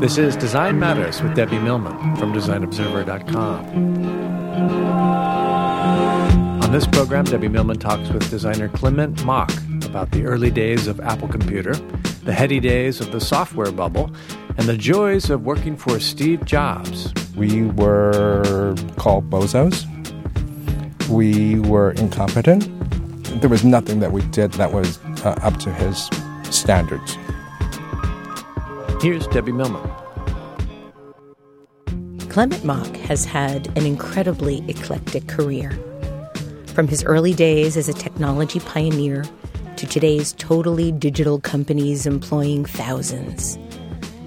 This 0.00 0.18
is 0.18 0.34
Design 0.34 0.80
Matters 0.80 1.22
with 1.22 1.36
Debbie 1.36 1.60
Millman 1.60 2.16
from 2.16 2.32
DesignObserver.com. 2.32 3.64
On 6.64 6.72
this 6.72 6.86
program, 6.88 7.24
Debbie 7.24 7.46
Millman 7.48 7.78
talks 7.78 8.08
with 8.10 8.28
designer 8.28 8.68
Clement 8.68 9.24
Mok 9.24 9.52
about 9.84 10.10
the 10.10 10.24
early 10.24 10.50
days 10.50 10.88
of 10.88 10.98
Apple 10.98 11.28
Computer, 11.28 11.74
the 12.24 12.32
heady 12.32 12.58
days 12.58 13.00
of 13.00 13.12
the 13.12 13.20
software 13.20 13.70
bubble, 13.70 14.10
and 14.58 14.66
the 14.66 14.76
joys 14.76 15.30
of 15.30 15.44
working 15.44 15.76
for 15.76 16.00
Steve 16.00 16.44
Jobs. 16.44 17.14
We 17.36 17.66
were 17.66 18.74
called 18.96 19.30
bozos. 19.30 19.86
We 21.08 21.60
were 21.60 21.92
incompetent. 21.92 22.68
There 23.40 23.50
was 23.50 23.64
nothing 23.64 24.00
that 24.00 24.10
we 24.10 24.22
did 24.22 24.52
that 24.54 24.72
was 24.72 24.98
uh, 25.24 25.38
up 25.42 25.58
to 25.58 25.72
his 25.72 26.10
standards. 26.50 27.16
Here's 28.98 29.26
Debbie 29.26 29.52
Millman. 29.52 29.86
Clement 32.30 32.64
Mok 32.64 32.96
has 32.96 33.26
had 33.26 33.66
an 33.76 33.84
incredibly 33.84 34.64
eclectic 34.68 35.26
career. 35.28 35.78
From 36.68 36.88
his 36.88 37.04
early 37.04 37.34
days 37.34 37.76
as 37.76 37.90
a 37.90 37.92
technology 37.92 38.58
pioneer 38.58 39.24
to 39.76 39.86
today's 39.86 40.32
totally 40.32 40.92
digital 40.92 41.38
companies 41.38 42.06
employing 42.06 42.64
thousands, 42.64 43.58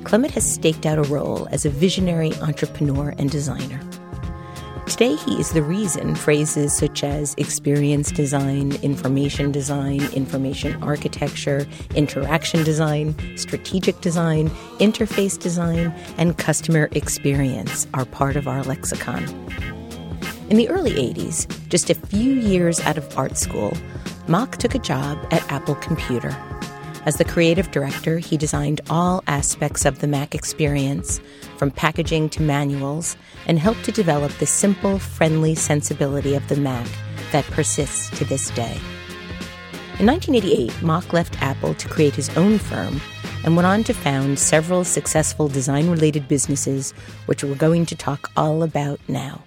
Clement 0.04 0.36
has 0.36 0.54
staked 0.54 0.86
out 0.86 1.00
a 1.00 1.04
role 1.04 1.48
as 1.50 1.66
a 1.66 1.72
visionary 1.72 2.36
entrepreneur 2.36 3.16
and 3.18 3.32
designer. 3.32 3.82
Today, 4.90 5.16
he 5.18 5.40
is 5.40 5.52
the 5.52 5.62
reason 5.62 6.16
phrases 6.16 6.76
such 6.76 7.04
as 7.04 7.36
experience 7.38 8.12
design, 8.12 8.74
information 8.82 9.52
design, 9.52 10.02
information 10.14 10.82
architecture, 10.82 11.68
interaction 11.96 12.64
design, 12.64 13.16
strategic 13.38 14.02
design, 14.02 14.50
interface 14.80 15.40
design, 15.40 15.94
and 16.18 16.40
customer 16.40 16.90
experience 16.94 17.88
are 17.94 18.04
part 18.04 18.36
of 18.36 18.48
our 18.48 18.64
lexicon. 18.64 19.24
In 20.50 20.58
the 20.58 20.68
early 20.70 20.94
80s, 20.94 21.48
just 21.70 21.92
a 21.92 21.96
few 21.96 22.34
years 22.34 22.80
out 22.80 22.98
of 22.98 23.16
art 23.16 23.38
school, 23.38 23.78
Mok 24.28 24.58
took 24.58 24.74
a 24.74 24.80
job 24.80 25.20
at 25.32 25.50
Apple 25.52 25.76
Computer. 25.76 26.36
As 27.06 27.16
the 27.16 27.26
creative 27.26 27.72
director, 27.72 28.18
he 28.18 28.36
designed 28.36 28.82
all 28.90 29.24
aspects 29.28 29.86
of 29.86 30.00
the 30.00 30.08
Mac 30.08 30.36
experience, 30.36 31.22
from 31.58 31.72
packaging 31.72 32.30
to 32.30 32.42
manuals, 32.42 33.16
and 33.48 33.58
helped 33.58 33.86
to 33.86 33.92
develop 33.92 34.32
the 34.34 34.46
simple, 34.46 35.00
friendly 35.00 35.56
sensibility 35.56 36.36
of 36.36 36.48
the 36.50 36.58
Mac 36.58 36.88
that 37.32 37.46
persists 37.46 38.10
to 38.18 38.26
this 38.26 38.50
day. 38.52 38.78
In 40.00 40.06
1988, 40.06 40.82
Mok 40.82 41.14
left 41.14 41.42
Apple 41.42 41.74
to 41.74 41.88
create 41.88 42.16
his 42.16 42.30
own 42.38 42.58
firm 42.58 43.00
and 43.44 43.56
went 43.56 43.66
on 43.66 43.84
to 43.86 43.94
found 43.94 44.38
several 44.38 44.84
successful 44.84 45.48
design 45.48 45.90
related 45.90 46.28
businesses, 46.28 46.92
which 47.26 47.44
we're 47.44 47.56
going 47.56 47.86
to 47.86 47.96
talk 47.96 48.30
all 48.36 48.64
about 48.64 49.00
now. 49.08 49.42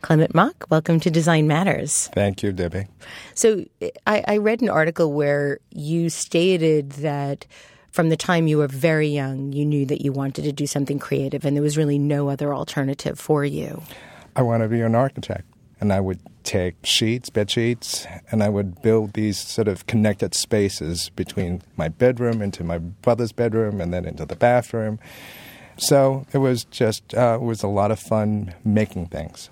Clement 0.00 0.34
Mok, 0.34 0.66
welcome 0.70 1.00
to 1.00 1.10
Design 1.10 1.46
Matters. 1.46 2.08
Thank 2.14 2.42
you, 2.42 2.52
Debbie. 2.52 2.86
So, 3.34 3.64
I, 4.06 4.24
I 4.26 4.36
read 4.36 4.62
an 4.62 4.68
article 4.68 5.12
where 5.12 5.58
you 5.70 6.08
stated 6.08 6.90
that 6.92 7.46
from 7.90 8.08
the 8.08 8.16
time 8.16 8.46
you 8.46 8.58
were 8.58 8.68
very 8.68 9.08
young, 9.08 9.52
you 9.52 9.64
knew 9.64 9.84
that 9.86 10.02
you 10.02 10.12
wanted 10.12 10.44
to 10.44 10.52
do 10.52 10.66
something 10.66 10.98
creative 10.98 11.44
and 11.44 11.56
there 11.56 11.62
was 11.62 11.76
really 11.76 11.98
no 11.98 12.28
other 12.28 12.54
alternative 12.54 13.18
for 13.18 13.44
you. 13.44 13.82
I 14.36 14.42
want 14.42 14.62
to 14.62 14.68
be 14.68 14.80
an 14.80 14.94
architect. 14.94 15.44
And 15.80 15.92
I 15.92 16.00
would 16.00 16.20
take 16.42 16.74
sheets, 16.84 17.30
bed 17.30 17.50
sheets, 17.50 18.06
and 18.32 18.42
I 18.42 18.48
would 18.48 18.82
build 18.82 19.12
these 19.12 19.38
sort 19.38 19.68
of 19.68 19.86
connected 19.86 20.34
spaces 20.34 21.10
between 21.10 21.62
my 21.76 21.88
bedroom 21.88 22.42
into 22.42 22.64
my 22.64 22.78
brother's 22.78 23.32
bedroom 23.32 23.80
and 23.80 23.92
then 23.92 24.04
into 24.04 24.26
the 24.26 24.34
bathroom. 24.34 24.98
So 25.76 26.26
it 26.32 26.38
was 26.38 26.64
just, 26.64 27.14
uh, 27.14 27.38
it 27.40 27.44
was 27.44 27.62
a 27.62 27.68
lot 27.68 27.92
of 27.92 28.00
fun 28.00 28.54
making 28.64 29.06
things. 29.06 29.50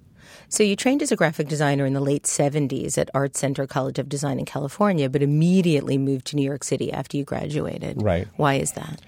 So 0.48 0.62
you 0.62 0.76
trained 0.76 1.02
as 1.02 1.10
a 1.10 1.16
graphic 1.16 1.48
designer 1.48 1.86
in 1.86 1.92
the 1.92 2.00
late 2.00 2.22
70s 2.24 2.96
at 2.98 3.10
Art 3.14 3.36
Center 3.36 3.66
College 3.66 3.98
of 3.98 4.08
Design 4.08 4.38
in 4.38 4.44
California, 4.44 5.08
but 5.08 5.22
immediately 5.22 5.98
moved 5.98 6.26
to 6.28 6.36
New 6.36 6.44
York 6.44 6.62
City 6.62 6.92
after 6.92 7.16
you 7.16 7.24
graduated. 7.24 8.00
Right. 8.00 8.28
Why 8.36 8.54
is 8.54 8.72
that? 8.72 9.00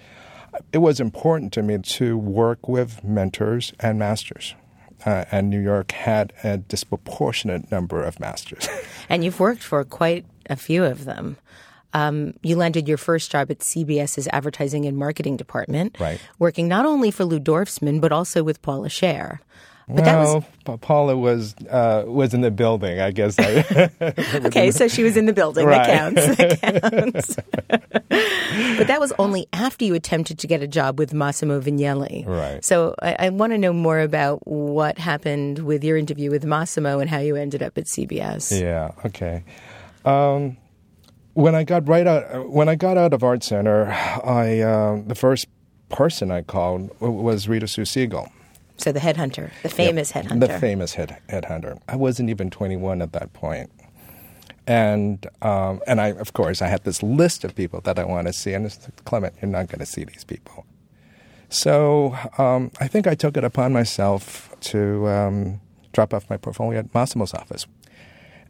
It 0.72 0.78
was 0.78 0.98
important 0.98 1.52
to 1.52 1.62
me 1.62 1.78
to 1.78 2.18
work 2.18 2.68
with 2.68 3.04
mentors 3.04 3.72
and 3.78 3.98
masters. 3.98 4.54
Uh, 5.06 5.24
and 5.30 5.48
New 5.48 5.60
York 5.60 5.92
had 5.92 6.32
a 6.42 6.58
disproportionate 6.58 7.70
number 7.70 8.02
of 8.02 8.18
masters. 8.18 8.68
and 9.08 9.24
you've 9.24 9.38
worked 9.38 9.62
for 9.62 9.84
quite 9.84 10.26
a 10.50 10.56
few 10.56 10.84
of 10.84 11.04
them. 11.04 11.36
Um, 11.94 12.34
you 12.42 12.56
landed 12.56 12.88
your 12.88 12.98
first 12.98 13.30
job 13.30 13.50
at 13.50 13.60
CBS's 13.60 14.28
advertising 14.32 14.84
and 14.86 14.96
marketing 14.96 15.36
department, 15.36 15.96
right. 16.00 16.20
working 16.38 16.68
not 16.68 16.84
only 16.84 17.10
for 17.10 17.24
Lou 17.24 17.40
Dorfsman 17.40 18.00
but 18.00 18.12
also 18.12 18.42
with 18.42 18.60
Paula 18.60 18.88
Scher. 18.88 19.38
But 19.88 20.04
well, 20.04 20.44
was... 20.66 20.78
Paula 20.80 21.16
was 21.16 21.54
uh, 21.70 22.04
was 22.06 22.34
in 22.34 22.42
the 22.42 22.50
building, 22.50 23.00
I 23.00 23.10
guess. 23.10 23.38
okay, 23.40 24.70
so 24.70 24.86
she 24.86 25.02
was 25.02 25.16
in 25.16 25.24
the 25.24 25.32
building. 25.32 25.66
Right. 25.66 25.86
That 25.86 26.14
counts. 26.14 26.36
That 26.36 26.82
counts. 26.92 27.36
but 28.78 28.86
that 28.86 29.00
was 29.00 29.14
only 29.18 29.46
after 29.54 29.86
you 29.86 29.94
attempted 29.94 30.38
to 30.40 30.46
get 30.46 30.62
a 30.62 30.66
job 30.66 30.98
with 30.98 31.14
Massimo 31.14 31.58
Vignelli. 31.60 32.26
Right. 32.26 32.62
So 32.62 32.94
I, 33.00 33.16
I 33.18 33.28
want 33.30 33.52
to 33.52 33.58
know 33.58 33.72
more 33.72 34.00
about 34.00 34.46
what 34.46 34.98
happened 34.98 35.60
with 35.60 35.82
your 35.82 35.96
interview 35.96 36.30
with 36.30 36.44
Massimo 36.44 36.98
and 36.98 37.08
how 37.08 37.18
you 37.18 37.36
ended 37.36 37.62
up 37.62 37.78
at 37.78 37.84
CBS. 37.84 38.60
Yeah. 38.60 38.90
Okay. 39.06 39.42
Um, 40.04 40.58
when 41.32 41.54
I 41.54 41.64
got 41.64 41.88
right 41.88 42.06
out, 42.06 42.50
when 42.50 42.68
I 42.68 42.74
got 42.74 42.98
out 42.98 43.14
of 43.14 43.22
Art 43.22 43.42
Center, 43.42 43.86
I 43.86 44.60
uh, 44.60 45.00
the 45.06 45.14
first 45.14 45.46
person 45.88 46.30
I 46.30 46.42
called 46.42 46.90
was 47.00 47.48
Rita 47.48 47.66
Sue 47.66 47.86
Siegel 47.86 48.30
so 48.78 48.92
the 48.92 49.00
headhunter, 49.00 49.50
the 49.62 49.68
famous 49.68 50.14
yep, 50.14 50.24
headhunter. 50.24 50.40
The 50.40 50.58
famous 50.58 50.94
head, 50.94 51.18
headhunter. 51.28 51.80
I 51.88 51.96
wasn't 51.96 52.30
even 52.30 52.48
21 52.48 53.02
at 53.02 53.12
that 53.12 53.32
point. 53.32 53.70
And 54.66 55.26
um, 55.42 55.80
and 55.86 56.00
I 56.00 56.08
of 56.08 56.32
course 56.32 56.62
I 56.62 56.68
had 56.68 56.84
this 56.84 57.02
list 57.02 57.42
of 57.42 57.54
people 57.54 57.80
that 57.82 57.98
I 57.98 58.04
want 58.04 58.26
to 58.26 58.32
see, 58.32 58.52
and 58.52 58.66
I 58.66 58.68
said, 58.68 59.04
Clement, 59.04 59.34
you're 59.40 59.50
not 59.50 59.68
going 59.68 59.80
to 59.80 59.86
see 59.86 60.04
these 60.04 60.24
people. 60.24 60.66
So 61.48 62.16
um, 62.36 62.70
I 62.78 62.88
think 62.88 63.06
I 63.06 63.14
took 63.14 63.36
it 63.36 63.44
upon 63.44 63.72
myself 63.72 64.54
to 64.60 65.08
um, 65.08 65.60
drop 65.92 66.12
off 66.12 66.28
my 66.28 66.36
portfolio 66.36 66.80
at 66.80 66.94
Massimo's 66.94 67.32
office. 67.32 67.66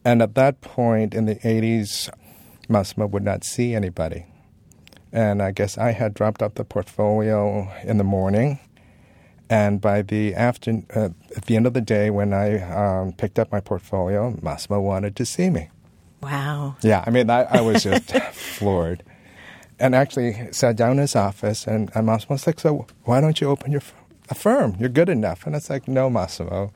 And 0.04 0.20
at 0.20 0.34
that 0.34 0.60
point 0.60 1.14
in 1.14 1.26
the 1.26 1.36
80s, 1.36 2.10
Massimo 2.68 3.06
would 3.06 3.22
not 3.22 3.44
see 3.44 3.74
anybody. 3.74 4.26
And 5.12 5.40
I 5.40 5.52
guess 5.52 5.78
I 5.78 5.92
had 5.92 6.14
dropped 6.14 6.42
off 6.42 6.54
the 6.54 6.64
portfolio 6.64 7.70
in 7.84 7.98
the 7.98 8.04
morning 8.04 8.58
and 9.50 9.80
by 9.80 10.02
the 10.02 10.34
after, 10.34 10.82
uh, 10.94 11.08
at 11.36 11.46
the 11.46 11.56
end 11.56 11.66
of 11.66 11.74
the 11.74 11.80
day, 11.80 12.10
when 12.10 12.32
I 12.32 12.60
um, 12.60 13.12
picked 13.12 13.38
up 13.38 13.50
my 13.50 13.60
portfolio, 13.60 14.36
Massimo 14.42 14.80
wanted 14.80 15.16
to 15.16 15.24
see 15.24 15.48
me. 15.50 15.70
Wow. 16.22 16.76
Yeah, 16.82 17.04
I 17.06 17.10
mean, 17.10 17.30
I, 17.30 17.44
I 17.44 17.60
was 17.60 17.84
just 17.84 18.12
floored. 18.32 19.02
And 19.80 19.94
actually 19.94 20.52
sat 20.52 20.74
down 20.76 20.92
in 20.92 20.98
his 20.98 21.14
office, 21.14 21.66
and, 21.66 21.90
and 21.94 22.06
Massimo 22.06 22.34
was 22.34 22.46
like, 22.46 22.58
So 22.60 22.86
why 23.04 23.20
don't 23.20 23.40
you 23.40 23.48
open 23.48 23.70
your 23.70 23.80
f- 23.80 23.94
a 24.28 24.34
firm? 24.34 24.76
You're 24.78 24.88
good 24.88 25.08
enough. 25.08 25.46
And 25.46 25.54
it's 25.54 25.70
like, 25.70 25.86
No, 25.86 26.10
Massimo, 26.10 26.72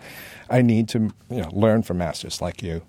I 0.48 0.62
need 0.62 0.88
to 0.90 1.12
you 1.28 1.42
know, 1.42 1.50
learn 1.52 1.82
from 1.82 1.98
masters 1.98 2.40
like 2.40 2.62
you. 2.62 2.82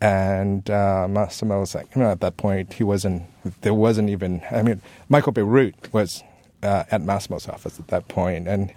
And 0.00 0.68
uh, 0.68 1.08
Massimo 1.08 1.60
was 1.60 1.74
like, 1.74 1.94
you 1.96 2.02
know, 2.02 2.10
at 2.10 2.20
that 2.20 2.36
point, 2.36 2.74
he 2.74 2.84
wasn't, 2.84 3.22
there 3.62 3.72
wasn't 3.72 4.10
even, 4.10 4.42
I 4.50 4.60
mean, 4.60 4.82
Michael 5.08 5.32
Bierut 5.32 5.90
was 5.94 6.22
uh, 6.62 6.84
at 6.90 7.00
Massimo's 7.00 7.48
office 7.48 7.78
at 7.78 7.88
that 7.88 8.08
point, 8.08 8.46
and 8.46 8.70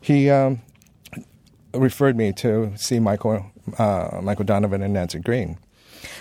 he 0.00 0.30
um, 0.30 0.60
referred 1.74 2.16
me 2.16 2.32
to 2.34 2.72
see 2.76 2.98
Michael, 3.00 3.46
uh, 3.78 4.20
Michael 4.22 4.44
Donovan 4.44 4.82
and 4.82 4.94
Nancy 4.94 5.18
Green. 5.18 5.58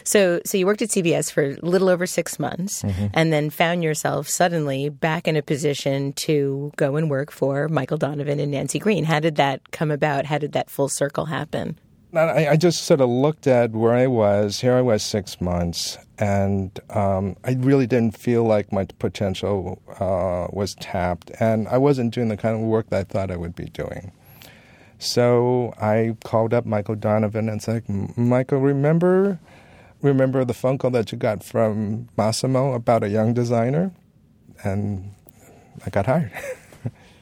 So, 0.03 0.41
so 0.45 0.57
you 0.57 0.65
worked 0.65 0.81
at 0.81 0.89
CBS 0.89 1.31
for 1.31 1.43
a 1.43 1.55
little 1.61 1.87
over 1.89 2.05
six 2.05 2.37
months, 2.37 2.83
Mm-hmm. 2.83 3.07
and 3.13 3.31
then 3.31 3.49
found 3.49 3.83
yourself 3.83 4.27
suddenly 4.27 4.89
back 4.89 5.27
in 5.27 5.35
a 5.37 5.41
position 5.41 6.11
to 6.13 6.71
go 6.75 6.95
and 6.97 7.09
work 7.09 7.31
for 7.31 7.69
Michael 7.69 7.97
Donovan 7.97 8.39
and 8.39 8.51
Nancy 8.51 8.79
Green. 8.79 9.05
How 9.05 9.19
did 9.19 9.35
that 9.37 9.71
come 9.71 9.89
about? 9.91 10.25
How 10.25 10.37
did 10.37 10.51
that 10.53 10.69
full 10.69 10.89
circle 10.89 11.25
happen? 11.25 11.79
I, 12.13 12.49
I 12.49 12.55
just 12.55 12.83
sort 12.83 13.01
of 13.01 13.09
looked 13.09 13.45
at 13.45 13.71
where 13.71 13.93
I 13.93 14.07
was. 14.07 14.61
Here 14.61 14.73
I 14.73 14.81
was 14.81 15.03
six 15.03 15.39
months, 15.39 15.97
and 16.17 16.77
um, 16.89 17.35
I 17.43 17.51
really 17.53 17.85
didn't 17.85 18.17
feel 18.17 18.43
like 18.43 18.71
my 18.71 18.85
potential 18.85 19.81
uh, 19.99 20.47
was 20.51 20.75
tapped, 20.75 21.31
and 21.39 21.67
I 21.67 21.77
wasn't 21.77 22.13
doing 22.13 22.29
the 22.29 22.37
kind 22.37 22.55
of 22.55 22.61
work 22.61 22.89
that 22.89 22.99
I 22.99 23.03
thought 23.03 23.31
I 23.31 23.37
would 23.37 23.55
be 23.55 23.65
doing. 23.65 24.11
So 24.97 25.73
I 25.79 26.17
called 26.23 26.53
up 26.53 26.65
Michael 26.65 26.95
Donovan 26.95 27.47
and 27.47 27.61
said, 27.61 27.87
"Michael, 28.17 28.59
remember, 28.59 29.39
remember 30.01 30.43
the 30.43 30.53
phone 30.53 30.77
call 30.77 30.91
that 30.91 31.11
you 31.11 31.17
got 31.17 31.43
from 31.43 32.09
Massimo 32.17 32.73
about 32.73 33.03
a 33.03 33.09
young 33.09 33.33
designer?" 33.33 33.91
And 34.63 35.13
I 35.85 35.89
got 35.91 36.07
hired. 36.07 36.31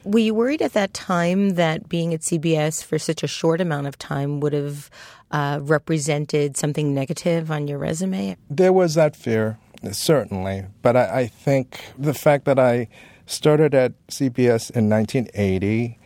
Were 0.04 0.20
you 0.20 0.34
worried 0.34 0.62
at 0.62 0.72
that 0.72 0.94
time 0.94 1.50
that 1.50 1.88
being 1.88 2.14
at 2.14 2.20
CBS 2.20 2.82
for 2.84 2.98
such 2.98 3.22
a 3.22 3.26
short 3.26 3.60
amount 3.60 3.86
of 3.86 3.98
time 3.98 4.40
would 4.40 4.52
have 4.52 4.90
uh, 5.30 5.60
represented 5.62 6.56
something 6.56 6.94
negative 6.94 7.50
on 7.50 7.68
your 7.68 7.78
resume? 7.78 8.36
There 8.48 8.72
was 8.72 8.94
that 8.94 9.16
fear, 9.16 9.58
certainly. 9.92 10.66
But 10.82 10.96
I, 10.96 11.20
I 11.20 11.26
think 11.26 11.84
the 11.98 12.14
fact 12.14 12.44
that 12.46 12.58
I 12.58 12.88
started 13.26 13.74
at 13.74 13.92
CBS 14.08 14.70
in 14.70 14.88
1980 14.88 15.98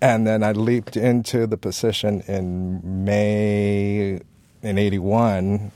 and 0.00 0.26
then 0.26 0.42
I 0.42 0.52
leaped 0.52 0.96
into 0.96 1.46
the 1.46 1.56
position 1.56 2.22
in 2.28 3.04
May 3.04 4.20
in 4.62 4.78
81, 4.78 5.72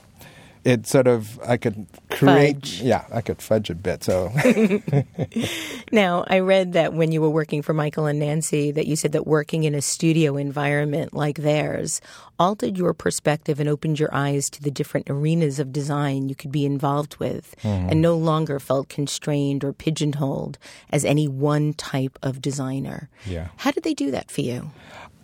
it 0.64 0.86
sort 0.86 1.06
of, 1.06 1.40
I 1.46 1.56
could 1.56 1.86
create, 2.10 2.56
Fudge. 2.56 2.82
yeah, 2.82 3.04
I 3.12 3.20
could 3.20 3.40
fudge 3.40 3.70
a 3.70 3.74
bit. 3.74 4.04
So, 4.04 4.30
Now, 5.92 6.24
I 6.28 6.40
read 6.40 6.74
that 6.74 6.92
when 6.92 7.12
you 7.12 7.20
were 7.20 7.30
working 7.30 7.62
for 7.62 7.72
Michael 7.72 8.06
and 8.06 8.18
Nancy, 8.18 8.70
that 8.72 8.86
you 8.86 8.94
said 8.96 9.12
that 9.12 9.26
working 9.26 9.64
in 9.64 9.74
a 9.74 9.80
studio 9.80 10.36
environment 10.36 11.14
like 11.14 11.38
theirs 11.38 12.00
altered 12.38 12.76
your 12.76 12.94
perspective 12.94 13.60
and 13.60 13.68
opened 13.68 13.98
your 13.98 14.12
eyes 14.14 14.48
to 14.50 14.62
the 14.62 14.70
different 14.70 15.08
arenas 15.10 15.58
of 15.58 15.72
design 15.72 16.28
you 16.28 16.34
could 16.34 16.52
be 16.52 16.64
involved 16.64 17.16
with, 17.16 17.54
and 17.62 17.90
mm-hmm. 17.90 18.00
no 18.00 18.16
longer 18.16 18.58
felt 18.58 18.88
constrained 18.88 19.64
or 19.64 19.72
pigeonholed 19.72 20.58
as 20.90 21.04
any 21.04 21.28
one 21.28 21.72
type 21.74 22.18
of 22.22 22.40
designer. 22.40 23.08
Yeah. 23.26 23.48
How 23.56 23.70
did 23.70 23.82
they 23.82 23.94
do 23.94 24.10
that 24.10 24.30
for 24.30 24.40
you? 24.40 24.70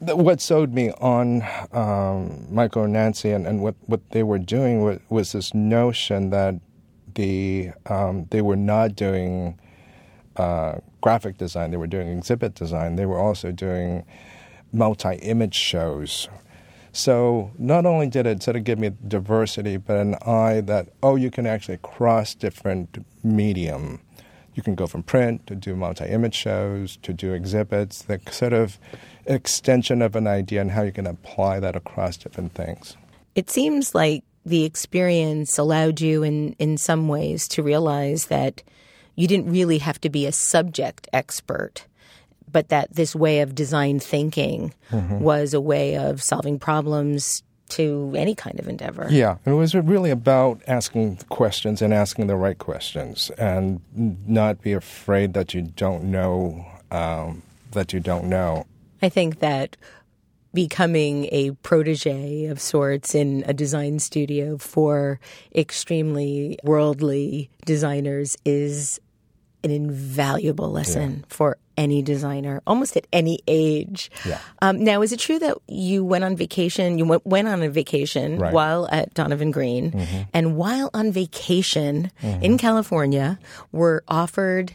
What 0.01 0.41
sold 0.41 0.75
me 0.75 0.91
on 0.93 1.43
um, 1.73 2.47
Michael 2.51 2.85
and 2.85 2.93
Nancy 2.93 3.31
and, 3.31 3.47
and 3.47 3.63
what, 3.63 3.75
what 3.87 4.11
they 4.11 4.23
were 4.23 4.39
doing 4.39 4.83
was, 4.83 5.01
was 5.09 5.33
this 5.33 5.55
notion 5.55 6.31
that 6.31 6.57
the 7.15 7.71
um, 7.87 8.27
they 8.31 8.43
were 8.43 8.57
not 8.57 8.95
doing 8.95 9.59
uh, 10.37 10.75
graphic 11.01 11.39
design; 11.39 11.71
they 11.71 11.77
were 11.77 11.87
doing 11.87 12.09
exhibit 12.09 12.55
design. 12.55 12.97
They 12.97 13.07
were 13.07 13.19
also 13.19 13.53
doing 13.53 14.05
multi-image 14.73 15.55
shows. 15.55 16.29
So 16.93 17.53
not 17.59 17.85
only 17.85 18.07
did 18.07 18.27
it 18.27 18.43
sort 18.43 18.57
of 18.57 18.65
give 18.65 18.79
me 18.79 18.93
diversity, 19.07 19.77
but 19.77 19.97
an 19.97 20.15
eye 20.27 20.61
that 20.63 20.89
oh, 21.03 21.17
you 21.17 21.31
can 21.31 21.47
actually 21.47 21.79
cross 21.79 22.35
different 22.35 23.05
medium. 23.25 24.01
You 24.57 24.63
can 24.63 24.75
go 24.75 24.87
from 24.87 25.03
print 25.03 25.47
to 25.47 25.55
do 25.55 25.77
multi-image 25.77 26.35
shows 26.35 26.97
to 27.03 27.13
do 27.13 27.33
exhibits. 27.35 28.03
The 28.03 28.19
sort 28.31 28.55
of 28.55 28.79
extension 29.27 30.01
of 30.01 30.17
an 30.17 30.27
idea 30.27 30.63
and 30.63 30.71
how 30.71 30.83
you 30.83 30.93
can 30.93 31.07
apply 31.07 31.61
that 31.61 31.77
across 31.77 32.17
different 32.17 32.55
things. 32.55 32.97
It 33.35 33.51
seems 33.51 33.95
like 33.95 34.25
the 34.47 34.65
experience 34.65 35.59
allowed 35.59 36.01
you 36.01 36.23
in, 36.23 36.55
in 36.59 36.79
some 36.79 37.07
ways 37.07 37.47
to 37.49 37.63
realize 37.63 38.27
that 38.27 38.63
you 39.15 39.29
didn't 39.29 39.51
really 39.51 39.79
have 39.79 40.01
to 40.01 40.09
be 40.09 40.25
a 40.25 40.33
subject 40.33 41.07
expert, 41.13 41.85
but 42.51 42.69
that 42.71 42.95
this 42.95 43.15
way 43.15 43.41
of 43.41 43.55
design 43.55 44.01
thinking 44.01 44.73
mm-hmm. 44.91 45.19
was 45.19 45.53
a 45.53 45.61
way 45.61 45.99
of 45.99 46.23
solving 46.23 46.59
problems 46.59 47.43
to 47.71 48.13
any 48.17 48.35
kind 48.35 48.59
of 48.59 48.69
endeavor. 48.69 49.07
Yeah, 49.11 49.39
it 49.45 49.53
was 49.53 49.75
really 49.75 50.11
about 50.11 50.61
asking 50.67 51.19
questions 51.29 51.83
and 51.83 51.93
asking 51.93 52.27
the 52.27 52.37
right 52.37 52.59
questions, 52.59 53.31
and 53.39 53.81
not 54.27 54.63
be 54.63 54.73
afraid 54.73 55.35
that 55.35 55.55
you 55.55 55.63
don't 55.63 56.05
know 56.05 56.67
um, 56.91 57.43
that 57.73 57.93
you 57.93 58.01
don't 58.01 58.25
know. 58.25 58.67
I 59.03 59.09
think 59.09 59.41
that 59.41 59.77
becoming 60.55 61.29
a 61.33 61.51
protege 61.63 62.47
of 62.47 62.59
sorts 62.61 63.15
in 63.15 63.45
a 63.47 63.53
design 63.53 63.99
studio 63.99 64.57
for 64.57 65.21
extremely 65.55 66.59
worldly 66.65 67.51
designers 67.67 68.39
is 68.47 68.99
an 69.63 69.71
invaluable 69.71 70.71
lesson 70.71 71.25
for 71.29 71.59
any 71.77 72.03
designer, 72.03 72.63
almost 72.67 72.97
at 72.97 73.07
any 73.13 73.41
age. 73.47 74.11
Yeah. 74.25 74.39
Um, 74.63 74.83
now, 74.83 75.03
is 75.03 75.13
it 75.13 75.19
true 75.21 75.39
that 75.39 75.57
you 75.69 76.05
went 76.05 76.25
on 76.25 76.37
vacation? 76.37 76.99
You 76.99 77.05
went, 77.07 77.27
went 77.27 77.49
on 77.49 77.63
a 77.63 77.69
vacation 77.69 78.39
Right. 78.39 78.53
while 78.53 78.89
at 78.91 79.13
Donovan 79.15 79.51
Green, 79.51 79.93
and 80.33 80.57
while 80.57 80.91
on 80.95 81.13
vacation 81.13 82.11
in 82.23 82.59
California, 82.59 83.39
were 83.73 84.03
offered 84.09 84.75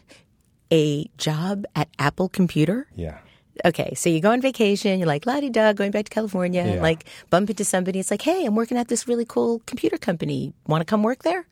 a 0.71 1.09
job 1.17 1.65
at 1.75 1.89
Apple 1.99 2.29
Computer? 2.29 2.87
Yeah. 2.95 3.17
okay, 3.65 3.93
so 3.93 4.09
you 4.09 4.21
go 4.21 4.31
on 4.31 4.41
vacation, 4.41 4.97
you're 4.97 5.07
like, 5.07 5.25
la 5.27 5.39
di 5.39 5.49
da, 5.49 5.73
going 5.73 5.91
back 5.91 6.05
to 6.05 6.09
California, 6.09 6.63
Yeah. 6.65 6.81
like 6.81 7.05
bump 7.29 7.49
into 7.49 7.63
somebody. 7.65 7.99
It's 7.99 8.09
like, 8.09 8.21
hey, 8.23 8.45
I'm 8.45 8.55
working 8.55 8.77
at 8.77 8.87
this 8.87 9.07
really 9.07 9.25
cool 9.25 9.61
computer 9.67 9.97
company. 9.97 10.53
Want 10.65 10.81
to 10.81 10.85
come 10.85 11.03
work 11.03 11.21
there? 11.23 11.45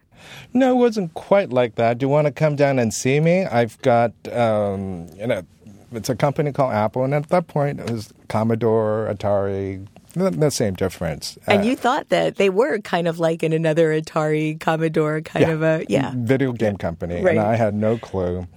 No, 0.53 0.71
it 0.71 0.75
wasn't 0.77 1.13
quite 1.13 1.49
like 1.51 1.75
that. 1.75 1.97
Do 1.97 2.05
you 2.05 2.09
want 2.09 2.25
to 2.27 2.31
come 2.31 2.55
down 2.55 2.79
and 2.79 2.93
see 2.93 3.19
me? 3.19 3.45
I've 3.45 3.81
got, 3.81 4.11
um, 4.31 5.07
you 5.15 5.27
know, 5.27 5.43
it's 5.91 6.09
a 6.09 6.15
company 6.15 6.51
called 6.51 6.73
Apple, 6.73 7.03
and 7.03 7.13
at 7.13 7.29
that 7.29 7.47
point 7.47 7.79
it 7.79 7.89
was 7.89 8.13
Commodore, 8.27 9.07
Atari, 9.13 9.85
the, 10.13 10.49
same 10.51 10.73
difference. 10.73 11.37
And 11.47 11.61
Uh, 11.61 11.63
you 11.65 11.75
thought 11.75 12.09
that 12.09 12.35
they 12.37 12.49
were 12.49 12.79
kind 12.79 13.07
of 13.07 13.19
like 13.19 13.43
in 13.43 13.53
another 13.53 13.89
Atari, 13.99 14.59
Commodore 14.59 15.21
kind 15.21 15.47
Yeah. 15.47 15.51
of 15.53 15.61
a, 15.63 15.85
yeah. 15.89 16.11
video 16.15 16.51
game 16.51 16.77
company, 16.77 17.21
Right. 17.23 17.37
and 17.37 17.39
I 17.45 17.55
had 17.55 17.73
no 17.73 17.97
clue. 17.97 18.47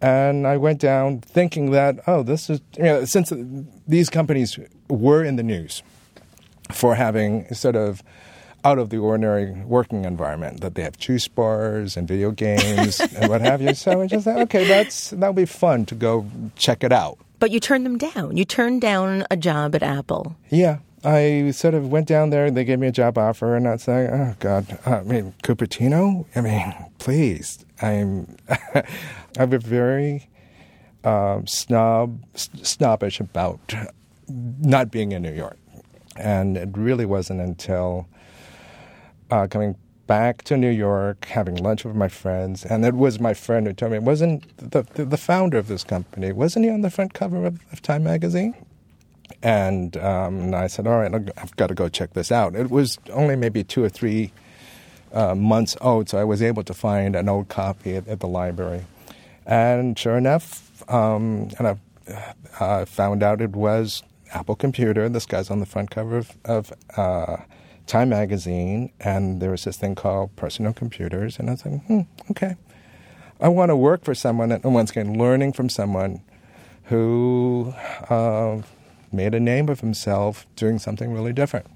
And 0.00 0.46
I 0.46 0.56
went 0.56 0.80
down 0.80 1.20
thinking 1.20 1.70
that, 1.70 1.98
oh, 2.06 2.22
this 2.22 2.50
is, 2.50 2.60
you 2.76 2.82
know, 2.84 3.04
since 3.04 3.32
these 3.88 4.10
companies 4.10 4.58
were 4.88 5.24
in 5.24 5.36
the 5.36 5.42
news 5.42 5.82
for 6.70 6.94
having 6.94 7.52
sort 7.54 7.76
of 7.76 8.02
out 8.64 8.78
of 8.78 8.90
the 8.90 8.98
ordinary 8.98 9.52
working 9.64 10.04
environment, 10.04 10.60
that 10.60 10.74
they 10.74 10.82
have 10.82 10.96
juice 10.98 11.28
bars 11.28 11.96
and 11.96 12.08
video 12.08 12.30
games 12.30 13.00
and 13.16 13.28
what 13.28 13.40
have 13.40 13.60
you. 13.60 13.74
So 13.74 14.02
I 14.02 14.06
just 14.06 14.24
thought, 14.24 14.38
okay, 14.40 14.66
that's 14.66 15.10
that'll 15.10 15.34
be 15.34 15.44
fun 15.44 15.84
to 15.86 15.94
go 15.94 16.26
check 16.56 16.82
it 16.82 16.92
out. 16.92 17.18
But 17.38 17.50
you 17.50 17.60
turned 17.60 17.84
them 17.84 17.98
down. 17.98 18.36
You 18.36 18.44
turned 18.44 18.80
down 18.80 19.26
a 19.30 19.36
job 19.36 19.74
at 19.74 19.82
Apple. 19.82 20.34
Yeah, 20.48 20.78
I 21.04 21.50
sort 21.50 21.74
of 21.74 21.88
went 21.90 22.08
down 22.08 22.30
there. 22.30 22.50
They 22.50 22.64
gave 22.64 22.78
me 22.78 22.86
a 22.86 22.92
job 22.92 23.18
offer, 23.18 23.54
and 23.54 23.68
I 23.68 23.72
was 23.72 23.86
like, 23.86 24.08
"Oh 24.08 24.34
God, 24.40 24.78
I 24.86 25.02
mean, 25.02 25.34
Cupertino. 25.42 26.24
I 26.34 26.40
mean, 26.40 26.74
please. 26.98 27.64
I'm. 27.82 28.36
I'm 29.36 29.52
a 29.52 29.58
very 29.58 30.28
um, 31.02 31.46
snob, 31.46 32.24
snobbish 32.34 33.20
about 33.20 33.74
not 34.28 34.90
being 34.90 35.12
in 35.12 35.22
New 35.22 35.32
York, 35.32 35.58
and 36.16 36.56
it 36.56 36.68
really 36.72 37.04
wasn't 37.04 37.40
until 37.40 38.06
uh, 39.30 39.46
coming 39.46 39.76
back 40.06 40.42
to 40.44 40.56
New 40.56 40.70
York, 40.70 41.24
having 41.26 41.56
lunch 41.56 41.84
with 41.84 41.96
my 41.96 42.08
friends, 42.08 42.64
and 42.64 42.84
it 42.84 42.94
was 42.94 43.18
my 43.18 43.34
friend 43.34 43.66
who 43.66 43.72
told 43.72 43.92
me 43.92 43.98
wasn't 43.98 44.56
the 44.58 44.82
the, 44.94 45.04
the 45.04 45.16
founder 45.16 45.58
of 45.58 45.68
this 45.68 45.84
company. 45.84 46.32
Wasn't 46.32 46.64
he 46.64 46.70
on 46.70 46.82
the 46.82 46.90
front 46.90 47.14
cover 47.14 47.46
of, 47.46 47.60
of 47.72 47.82
Time 47.82 48.04
magazine? 48.04 48.54
And, 49.42 49.96
um, 49.98 50.40
and 50.40 50.56
I 50.56 50.66
said, 50.66 50.86
all 50.86 50.98
right, 50.98 51.12
I've 51.36 51.56
got 51.56 51.68
to 51.68 51.74
go 51.74 51.88
check 51.88 52.12
this 52.12 52.30
out. 52.30 52.54
It 52.54 52.70
was 52.70 52.98
only 53.10 53.36
maybe 53.36 53.64
two 53.64 53.82
or 53.82 53.88
three 53.88 54.32
uh, 55.12 55.34
months 55.34 55.76
old, 55.80 56.08
so 56.08 56.18
I 56.18 56.24
was 56.24 56.42
able 56.42 56.62
to 56.64 56.74
find 56.74 57.16
an 57.16 57.28
old 57.28 57.48
copy 57.48 57.96
at, 57.96 58.08
at 58.08 58.20
the 58.20 58.28
library. 58.28 58.84
And 59.46 59.98
sure 59.98 60.16
enough, 60.16 60.82
um, 60.90 61.50
and 61.58 61.68
I 61.68 62.34
uh, 62.60 62.84
found 62.84 63.22
out 63.22 63.40
it 63.40 63.52
was 63.52 64.02
Apple 64.32 64.56
Computer. 64.56 65.08
This 65.08 65.26
guy's 65.26 65.50
on 65.50 65.60
the 65.60 65.66
front 65.66 65.90
cover 65.90 66.16
of, 66.16 66.36
of 66.44 66.72
uh, 66.96 67.36
Time 67.86 68.08
Magazine, 68.08 68.92
and 69.00 69.40
there 69.42 69.50
was 69.50 69.64
this 69.64 69.76
thing 69.76 69.94
called 69.94 70.34
Personal 70.36 70.72
Computers, 70.72 71.38
and 71.38 71.48
I 71.48 71.52
was 71.52 71.66
like, 71.66 71.84
hmm, 71.86 72.00
okay. 72.30 72.56
I 73.40 73.48
want 73.48 73.70
to 73.70 73.76
work 73.76 74.04
for 74.04 74.14
someone, 74.14 74.52
and 74.52 74.74
once 74.74 74.90
again, 74.90 75.18
learning 75.18 75.52
from 75.52 75.68
someone 75.68 76.22
who 76.84 77.74
uh, 78.08 78.62
made 79.12 79.34
a 79.34 79.40
name 79.40 79.68
of 79.68 79.80
himself 79.80 80.46
doing 80.56 80.78
something 80.78 81.12
really 81.12 81.32
different. 81.32 81.66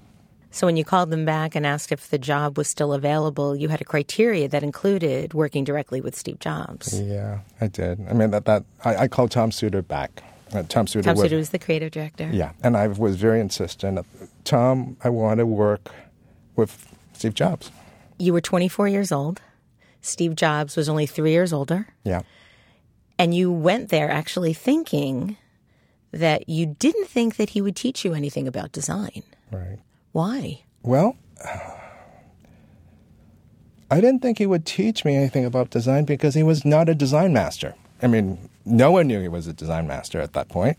So 0.51 0.65
when 0.65 0.77
you 0.77 0.83
called 0.83 1.11
them 1.11 1.25
back 1.25 1.55
and 1.55 1.65
asked 1.65 1.91
if 1.91 2.09
the 2.09 2.17
job 2.17 2.57
was 2.57 2.67
still 2.67 2.91
available, 2.91 3.55
you 3.55 3.69
had 3.69 3.81
a 3.81 3.85
criteria 3.85 4.47
that 4.47 4.63
included 4.63 5.35
working 5.35 5.63
directly 5.63 6.01
with 6.01 6.15
Steve 6.15 6.39
Jobs. 6.39 6.99
Yeah, 6.99 7.41
I 7.61 7.67
did. 7.67 8.03
I 8.09 8.13
mean 8.13 8.31
that 8.31 8.45
that 8.45 8.65
I, 8.83 8.95
I 8.95 9.07
called 9.07 9.29
Tom 9.29 9.51
Suiter 9.51 9.87
back. 9.87 10.23
Uh, 10.53 10.63
Tom 10.67 10.85
Suiter. 10.85 11.03
Tom 11.03 11.15
was, 11.15 11.25
Suiter 11.25 11.37
was 11.37 11.49
the 11.51 11.59
creative 11.59 11.91
director. 11.91 12.29
Yeah, 12.31 12.53
and 12.63 12.75
I 12.75 12.87
was 12.87 13.15
very 13.15 13.39
insistent. 13.39 14.05
Tom, 14.43 14.97
I 15.03 15.09
want 15.09 15.39
to 15.39 15.45
work 15.45 15.91
with 16.55 16.87
Steve 17.13 17.33
Jobs. 17.33 17.71
You 18.17 18.33
were 18.33 18.41
24 18.41 18.87
years 18.87 19.11
old. 19.11 19.41
Steve 20.01 20.35
Jobs 20.35 20.75
was 20.75 20.89
only 20.89 21.05
three 21.05 21.31
years 21.31 21.53
older. 21.53 21.87
Yeah. 22.03 22.21
And 23.17 23.35
you 23.35 23.51
went 23.51 23.89
there 23.89 24.09
actually 24.09 24.53
thinking 24.53 25.37
that 26.11 26.49
you 26.49 26.65
didn't 26.65 27.07
think 27.07 27.35
that 27.35 27.51
he 27.51 27.61
would 27.61 27.75
teach 27.75 28.03
you 28.03 28.13
anything 28.13 28.47
about 28.47 28.71
design. 28.71 29.23
Right. 29.51 29.79
Why? 30.11 30.63
Well, 30.81 31.15
I 33.91 34.01
didn't 34.01 34.21
think 34.21 34.37
he 34.37 34.45
would 34.45 34.65
teach 34.65 35.03
me 35.03 35.15
anything 35.15 35.45
about 35.45 35.69
design 35.69 36.05
because 36.05 36.35
he 36.35 36.43
was 36.43 36.63
not 36.63 36.89
a 36.89 36.95
design 36.95 37.33
master. 37.33 37.75
I 38.01 38.07
mean, 38.07 38.49
no 38.65 38.91
one 38.91 39.07
knew 39.07 39.21
he 39.21 39.27
was 39.27 39.47
a 39.47 39.53
design 39.53 39.87
master 39.87 40.19
at 40.21 40.33
that 40.33 40.49
point. 40.49 40.77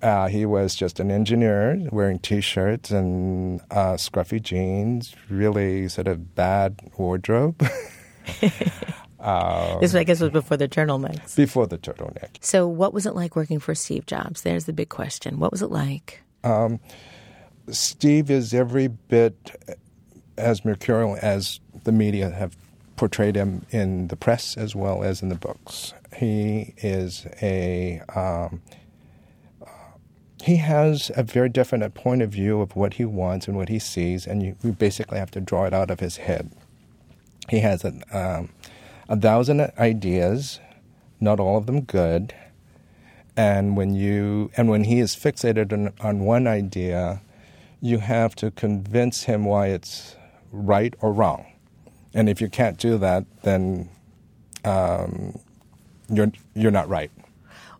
Uh, 0.00 0.28
he 0.28 0.46
was 0.46 0.76
just 0.76 1.00
an 1.00 1.10
engineer 1.10 1.88
wearing 1.90 2.20
T-shirts 2.20 2.92
and 2.92 3.60
uh, 3.72 3.94
scruffy 3.94 4.40
jeans, 4.40 5.14
really 5.28 5.88
sort 5.88 6.06
of 6.06 6.36
bad 6.36 6.80
wardrobe. 6.96 7.60
um, 9.20 9.80
this, 9.80 9.96
I 9.96 10.04
guess, 10.04 10.20
was 10.20 10.30
before 10.30 10.56
the 10.56 10.68
turtlenecks. 10.68 11.34
Before 11.34 11.66
the 11.66 11.78
turtleneck. 11.78 12.36
So, 12.40 12.68
what 12.68 12.94
was 12.94 13.06
it 13.06 13.16
like 13.16 13.34
working 13.34 13.58
for 13.58 13.74
Steve 13.74 14.06
Jobs? 14.06 14.42
There's 14.42 14.66
the 14.66 14.72
big 14.72 14.88
question. 14.88 15.40
What 15.40 15.50
was 15.50 15.62
it 15.62 15.70
like? 15.70 16.20
Um, 16.44 16.78
Steve 17.70 18.30
is 18.30 18.54
every 18.54 18.86
bit 18.86 19.76
as 20.36 20.64
mercurial 20.64 21.18
as 21.20 21.58
the 21.82 21.90
media 21.90 22.30
have 22.30 22.56
portrayed 22.94 23.36
him 23.36 23.66
in 23.70 24.08
the 24.08 24.16
press 24.16 24.56
as 24.56 24.76
well 24.76 25.02
as 25.02 25.22
in 25.22 25.28
the 25.28 25.34
books. 25.34 25.92
He 26.16 26.74
is 26.78 27.26
a 27.42 28.00
um, 28.14 28.62
he 30.42 30.56
has 30.56 31.10
a 31.16 31.22
very 31.22 31.48
definite 31.48 31.94
point 31.94 32.22
of 32.22 32.30
view 32.30 32.60
of 32.60 32.76
what 32.76 32.94
he 32.94 33.04
wants 33.04 33.48
and 33.48 33.56
what 33.56 33.68
he 33.68 33.78
sees, 33.78 34.26
and 34.26 34.42
you, 34.42 34.56
you 34.62 34.72
basically 34.72 35.18
have 35.18 35.30
to 35.32 35.40
draw 35.40 35.64
it 35.64 35.74
out 35.74 35.90
of 35.90 36.00
his 36.00 36.18
head. 36.18 36.50
He 37.48 37.60
has 37.60 37.84
a, 37.84 37.92
um, 38.12 38.50
a 39.08 39.16
thousand 39.16 39.60
ideas, 39.78 40.60
not 41.20 41.40
all 41.40 41.56
of 41.56 41.66
them 41.66 41.82
good, 41.82 42.34
and 43.36 43.76
when 43.76 43.94
you 43.94 44.50
and 44.56 44.68
when 44.68 44.84
he 44.84 45.00
is 45.00 45.14
fixated 45.14 45.72
on, 45.72 45.92
on 46.00 46.20
one 46.20 46.46
idea, 46.46 47.20
you 47.80 47.98
have 47.98 48.34
to 48.36 48.50
convince 48.50 49.24
him 49.24 49.44
why 49.44 49.68
it's 49.68 50.16
right 50.50 50.94
or 51.00 51.12
wrong. 51.12 51.46
And 52.14 52.28
if 52.28 52.40
you 52.40 52.48
can't 52.48 52.78
do 52.78 52.96
that, 52.98 53.24
then 53.42 53.88
um, 54.64 55.38
you're 56.08 56.32
you're 56.54 56.70
not 56.70 56.88
right. 56.88 57.10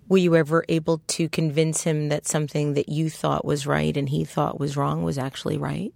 Were 0.08 0.18
you 0.18 0.37
ever 0.37 0.64
able 0.68 1.02
to 1.08 1.28
convince 1.28 1.85
him 1.85 2.08
that 2.08 2.26
something 2.26 2.75
that 2.75 2.88
you 2.88 3.11
thought 3.11 3.44
was 3.44 3.66
right 3.66 3.94
and 3.94 4.08
he 4.08 4.25
thought 4.25 4.58
was 4.58 4.76
wrong 4.76 5.02
was 5.02 5.18
actually 5.18 5.58
right? 5.58 5.92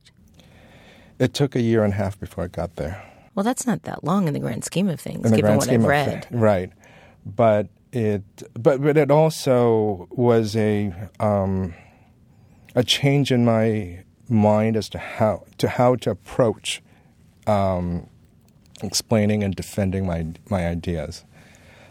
It 1.19 1.33
took 1.33 1.55
a 1.55 1.61
year 1.61 1.83
and 1.85 1.95
a 1.95 1.97
half 1.97 2.19
before 2.21 2.45
I 2.45 2.49
got 2.49 2.77
there. 2.77 3.03
Well, 3.35 3.45
that's 3.45 3.67
not 3.67 3.85
that 3.85 4.05
long 4.05 4.29
in 4.29 4.35
the 4.35 4.41
grand 4.41 4.65
scheme 4.65 4.89
of 4.89 5.01
things, 5.01 5.31
given 5.31 5.57
what 5.57 5.69
I've 5.69 5.85
read. 5.85 6.27
right, 6.31 6.71
but 7.25 7.69
it 7.93 8.23
but 8.55 8.83
but 8.83 8.97
it 8.97 9.11
also 9.11 10.09
was 10.11 10.55
a 10.57 10.93
um, 11.19 11.75
a 12.75 12.85
change 12.85 13.33
in 13.33 13.45
my 13.45 14.05
mind 14.29 14.77
as 14.77 14.89
to 14.91 14.99
how 14.99 15.45
to 15.59 15.69
how 15.69 15.95
to 15.97 16.11
approach 16.11 16.83
um, 17.47 18.09
explaining 18.83 19.43
and 19.43 19.55
defending 19.55 20.07
my 20.07 20.27
my 20.51 20.67
ideas. 20.67 21.25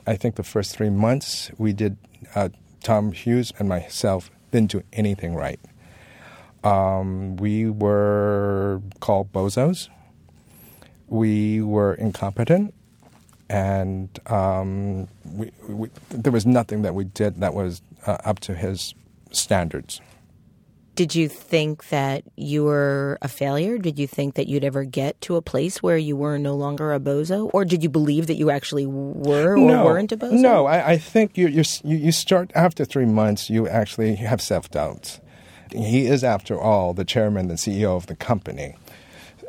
I 0.08 0.16
think 0.16 0.36
the 0.36 0.44
first 0.44 0.76
three 0.76 0.90
months 0.90 1.52
we 1.58 1.74
did 1.74 1.98
uh, 2.36 2.50
Tom 2.84 3.12
Hughes 3.12 3.54
and 3.60 3.70
myself 3.70 4.32
didn't 4.52 4.72
do 4.72 4.84
anything 4.94 5.36
right. 5.36 5.60
Um, 6.64 7.38
we 7.38 7.70
were 7.70 8.82
called 9.00 9.32
bozos. 9.32 9.90
We 11.08 11.62
were 11.62 11.94
incompetent, 11.94 12.74
and 13.50 14.08
um, 14.28 15.08
we, 15.26 15.52
we, 15.68 15.90
there 16.10 16.32
was 16.32 16.46
nothing 16.46 16.84
that 16.84 16.96
we 16.96 17.04
did 17.04 17.42
that 17.42 17.54
was 17.54 17.82
uh, 18.06 18.18
up 18.24 18.40
to 18.42 18.56
his 18.56 18.94
standards. 19.32 20.02
Did 21.02 21.16
you 21.16 21.30
think 21.30 21.90
that 21.90 22.24
you 22.36 22.64
were 22.64 23.18
a 23.24 23.28
failure? 23.28 23.80
Did 23.80 23.98
you 23.98 24.06
think 24.06 24.36
that 24.36 24.48
you'd 24.48 24.64
ever 24.64 24.84
get 24.84 25.20
to 25.22 25.36
a 25.36 25.42
place 25.42 25.82
where 25.82 25.98
you 25.98 26.16
were 26.16 26.38
no 26.38 26.54
longer 26.54 26.94
a 26.94 27.00
bozo? 27.00 27.50
Or 27.56 27.66
did 27.66 27.82
you 27.82 27.90
believe 27.90 28.28
that 28.28 28.36
you 28.36 28.52
actually 28.52 28.86
were 28.86 29.54
or 29.54 29.58
no, 29.58 29.84
weren't 29.84 30.12
a 30.12 30.18
bozo? 30.18 30.34
No, 30.34 30.68
I, 30.68 30.92
I 30.92 30.98
think 31.00 31.40
you, 31.40 31.48
you, 31.48 31.64
you 31.84 32.12
start 32.12 32.52
after 32.54 32.86
three 32.86 33.08
months, 33.08 33.50
you 33.50 33.68
actually 33.68 34.14
have 34.18 34.44
self 34.44 34.70
doubts. 34.70 35.20
He 35.72 36.06
is, 36.06 36.24
after 36.24 36.62
all, 36.62 36.94
the 36.94 37.04
chairman, 37.04 37.48
the 37.48 37.56
CEO 37.56 37.98
of 37.98 38.06
the 38.06 38.16
company, 38.16 38.76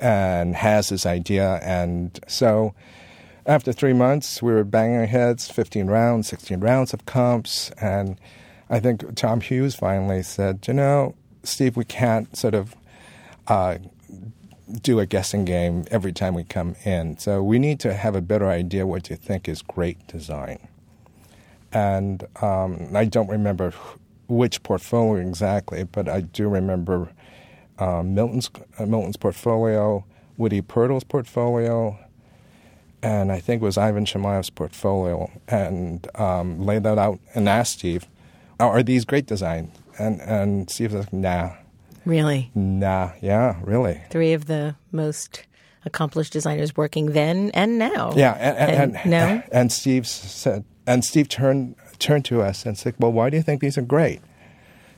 and 0.00 0.56
has 0.56 0.88
this 0.88 1.04
idea. 1.04 1.60
And 1.62 2.18
so 2.26 2.74
after 3.44 3.74
three 3.74 3.92
months, 3.92 4.42
we 4.42 4.54
were 4.54 4.64
banging 4.64 4.96
our 4.96 5.04
heads 5.04 5.50
15 5.50 5.86
rounds, 5.86 6.28
16 6.28 6.60
rounds 6.60 6.94
of 6.94 7.04
comps. 7.04 7.70
And 7.72 8.18
I 8.70 8.80
think 8.80 9.16
Tom 9.16 9.42
Hughes 9.42 9.74
finally 9.74 10.22
said, 10.22 10.66
you 10.66 10.72
know, 10.72 11.14
Steve, 11.42 11.76
we 11.76 11.84
can't 11.84 12.36
sort 12.36 12.54
of 12.54 12.76
uh, 13.48 13.78
do 14.80 15.00
a 15.00 15.06
guessing 15.06 15.44
game 15.44 15.84
every 15.90 16.12
time 16.12 16.34
we 16.34 16.44
come 16.44 16.76
in. 16.84 17.18
So 17.18 17.42
we 17.42 17.58
need 17.58 17.80
to 17.80 17.94
have 17.94 18.14
a 18.14 18.20
better 18.20 18.48
idea 18.48 18.86
what 18.86 19.10
you 19.10 19.16
think 19.16 19.48
is 19.48 19.62
great 19.62 20.06
design. 20.06 20.58
And 21.72 22.26
um, 22.40 22.88
I 22.94 23.04
don't 23.04 23.28
remember 23.28 23.72
which 24.28 24.62
portfolio 24.62 25.26
exactly, 25.26 25.84
but 25.84 26.08
I 26.08 26.20
do 26.20 26.48
remember 26.48 27.10
um, 27.78 28.14
Milton's 28.14 28.50
uh, 28.78 28.86
Milton's 28.86 29.16
portfolio, 29.16 30.04
Woody 30.36 30.60
Pirtle's 30.60 31.04
portfolio, 31.04 31.98
and 33.02 33.32
I 33.32 33.40
think 33.40 33.62
it 33.62 33.64
was 33.64 33.78
Ivan 33.78 34.04
Chermayeff's 34.04 34.50
portfolio, 34.50 35.30
and 35.48 36.06
um, 36.14 36.64
laid 36.64 36.82
that 36.84 36.98
out 36.98 37.18
and 37.34 37.48
asked 37.48 37.78
Steve, 37.78 38.06
"Are 38.60 38.82
these 38.82 39.04
great 39.04 39.26
designs?" 39.26 39.76
And 40.02 40.20
and 40.20 40.70
Steve 40.70 40.92
was 40.92 41.06
like, 41.06 41.12
nah. 41.12 41.52
Really? 42.04 42.50
Nah. 42.54 43.12
Yeah. 43.20 43.56
Really. 43.62 44.00
Three 44.10 44.32
of 44.32 44.46
the 44.46 44.74
most 44.90 45.44
accomplished 45.84 46.32
designers 46.32 46.76
working 46.76 47.12
then 47.12 47.50
and 47.54 47.78
now. 47.78 48.12
Yeah, 48.14 48.32
and 48.32 48.56
and, 48.56 48.96
and, 48.96 49.10
no? 49.10 49.42
and 49.52 49.72
Steve 49.72 50.06
said, 50.06 50.64
and 50.86 51.04
Steve 51.04 51.28
turned 51.28 51.76
turned 51.98 52.24
to 52.26 52.42
us 52.42 52.66
and 52.66 52.76
said, 52.76 52.94
"Well, 52.98 53.12
why 53.12 53.30
do 53.30 53.36
you 53.36 53.42
think 53.42 53.60
these 53.60 53.78
are 53.78 53.82
great?" 53.82 54.20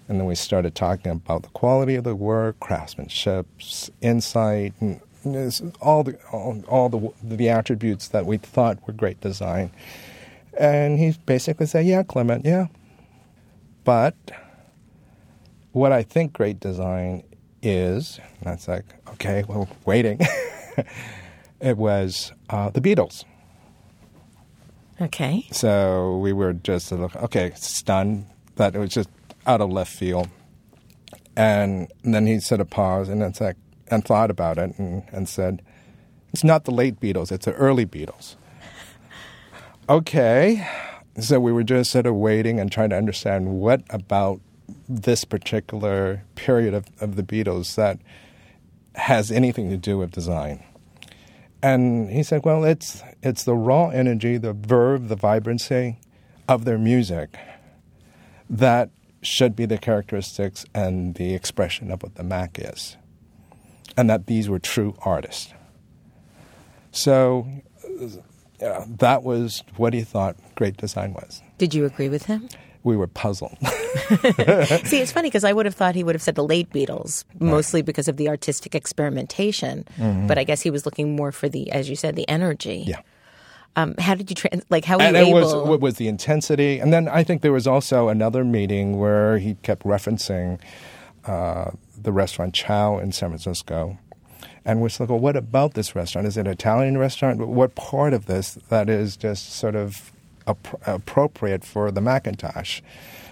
And 0.09 0.21
then 0.21 0.27
we 0.27 0.35
started 0.35 0.75
talking 0.75 1.13
about 1.13 1.43
the 1.43 1.49
quality 1.51 1.95
of 1.95 2.05
the 2.05 2.15
work, 2.15 2.61
craftsmanship, 2.61 3.47
insight, 4.03 4.75
and 4.81 5.01
all 5.81 6.05
the 6.05 6.19
all, 6.33 6.63
all 6.69 6.89
the 6.89 7.13
the 7.23 7.49
attributes 7.49 8.09
that 8.09 8.27
we 8.27 8.37
thought 8.37 8.87
were 8.87 8.93
great 8.93 9.21
design. 9.21 9.71
And 10.59 10.99
he 10.99 11.15
basically 11.27 11.67
said, 11.67 11.87
"Yeah, 11.87 12.03
Clement, 12.03 12.45
yeah, 12.45 12.67
but." 13.85 14.15
What 15.75 15.91
I 15.91 16.05
think 16.05 16.33
great 16.33 16.61
design 16.61 17.25
is, 17.61 18.21
that's 18.43 18.69
like, 18.69 18.85
okay, 19.11 19.45
well, 19.49 19.69
waiting. 19.85 20.21
it 21.61 21.77
was 21.77 22.33
uh, 22.49 22.71
the 22.71 22.81
Beatles. 22.81 23.25
Okay. 25.01 25.47
So 25.51 26.19
we 26.19 26.33
were 26.33 26.53
just 26.53 26.93
okay, 26.93 27.53
stunned 27.57 28.27
that 28.55 28.77
it 28.77 28.79
was 28.79 28.91
just 28.91 29.09
out 29.47 29.61
of 29.61 29.71
left 29.71 29.93
field. 29.93 30.29
And 31.37 31.93
then 32.05 32.29
he 32.29 32.39
said 32.39 32.61
a 32.61 32.65
pause 32.65 33.09
and 33.09 33.21
it's 33.21 33.41
like 33.41 33.57
and 33.89 34.05
thought 34.05 34.31
about 34.31 34.59
it 34.59 34.79
and, 34.79 35.03
and 35.11 35.29
said, 35.29 35.61
It's 36.33 36.45
not 36.45 36.65
the 36.65 36.71
late 36.71 37.01
Beatles, 37.01 37.33
it's 37.33 37.47
the 37.47 37.55
early 37.55 37.85
Beatles. 37.85 38.37
okay. 39.89 40.69
So 41.19 41.41
we 41.41 41.51
were 41.51 41.65
just 41.65 41.91
sort 41.91 42.07
of 42.07 42.15
waiting 42.15 42.61
and 42.61 42.71
trying 42.71 42.91
to 42.91 42.97
understand 42.97 43.49
what 43.49 43.83
about 43.91 44.41
this 44.89 45.25
particular 45.25 46.25
period 46.35 46.75
of, 46.75 46.87
of 47.01 47.17
the 47.17 47.23
Beatles 47.23 47.75
that 47.75 47.99
has 48.95 49.31
anything 49.31 49.71
to 49.71 49.77
do 49.77 49.99
with 49.99 50.11
design. 50.11 50.63
And 51.63 52.11
he 52.11 52.23
said, 52.23 52.45
well, 52.45 52.65
it's, 52.65 53.03
it's 53.23 53.45
the 53.45 53.55
raw 53.55 53.89
energy, 53.89 54.37
the 54.37 54.53
verve, 54.53 55.09
the 55.09 55.17
vibrancy 55.17 55.99
of 56.49 56.65
their 56.65 56.79
music 56.79 57.37
that 58.51 58.91
should 59.23 59.57
be 59.57 59.65
the 59.65 59.79
characteristics 59.79 60.67
and 60.75 61.15
the 61.15 61.35
expression 61.35 61.91
of 61.91 62.03
what 62.03 62.17
the 62.17 62.23
Mac 62.23 62.59
is. 62.59 62.97
and 63.97 64.11
that 64.11 64.27
these 64.27 64.49
were 64.49 64.59
true 64.59 64.95
artists. 65.03 65.53
So 66.93 67.47
that 68.59 69.23
was 69.23 69.63
what 69.77 69.95
he 69.95 70.03
thought 70.03 70.37
great 70.55 70.77
design 70.77 71.13
was. 71.15 71.43
Did 71.59 71.75
you 71.75 71.85
agree 71.85 72.09
with 72.09 72.27
him? 72.27 72.49
We 72.85 72.97
were 72.97 73.07
puzzled. 73.09 73.57
See, 74.85 75.01
it's 75.01 75.11
funny 75.11 75.29
because 75.29 75.43
I 75.45 75.53
would 75.53 75.67
have 75.67 75.75
thought 75.75 75.95
he 75.95 76.05
would 76.05 76.15
have 76.15 76.23
said 76.23 76.35
the 76.35 76.45
late 76.45 76.71
Beatles, 76.71 77.25
mostly 77.41 77.81
because 77.83 78.07
of 78.09 78.17
the 78.19 78.29
artistic 78.29 78.75
experimentation. 78.75 79.87
Mm-hmm. 79.99 80.27
But 80.27 80.39
I 80.39 80.45
guess 80.45 80.61
he 80.61 80.71
was 80.71 80.85
looking 80.85 81.17
more 81.17 81.33
for 81.33 81.49
the, 81.49 81.73
as 81.73 81.89
you 81.89 81.97
said, 81.97 82.15
the 82.15 82.29
energy. 82.29 82.85
yeah. 82.87 83.01
Um, 83.77 83.97
how 83.99 84.15
did 84.15 84.31
you 84.31 84.37
tra- 84.37 84.51
like? 84.71 84.85
How 84.85 84.99
were 84.99 85.03
and 85.03 85.17
you 85.17 85.27
it 85.27 85.33
was 85.33 85.53
able? 85.53 85.67
what 85.67 85.81
was 85.81 85.97
the 85.97 86.07
intensity 86.07 86.79
and 86.79 86.93
then 86.93 87.09
i 87.09 87.25
think 87.25 87.43
there 87.43 87.51
was 87.53 87.67
also 87.67 88.07
another 88.07 88.45
meeting 88.45 89.01
where 89.01 89.39
he 89.39 89.57
kept 89.63 89.83
referencing 89.83 90.61
uh, 91.27 91.73
the 92.01 92.13
restaurant 92.13 92.55
chow 92.55 92.99
in 92.99 93.11
san 93.11 93.31
francisco 93.31 93.99
and 94.65 94.81
we're 94.81 94.91
like 95.01 95.09
well 95.09 95.19
what 95.19 95.35
about 95.35 95.75
this 95.75 95.97
restaurant 95.97 96.25
is 96.25 96.37
it 96.37 96.47
an 96.47 96.53
italian 96.53 96.99
restaurant 96.99 97.41
what 97.49 97.75
part 97.75 98.15
of 98.15 98.27
this 98.27 98.57
that 98.69 98.89
is 98.89 99.17
just 99.17 99.51
sort 99.53 99.75
of 99.75 100.13
ap- 100.47 100.81
appropriate 100.87 101.65
for 101.65 101.91
the 101.91 102.01
macintosh 102.01 102.81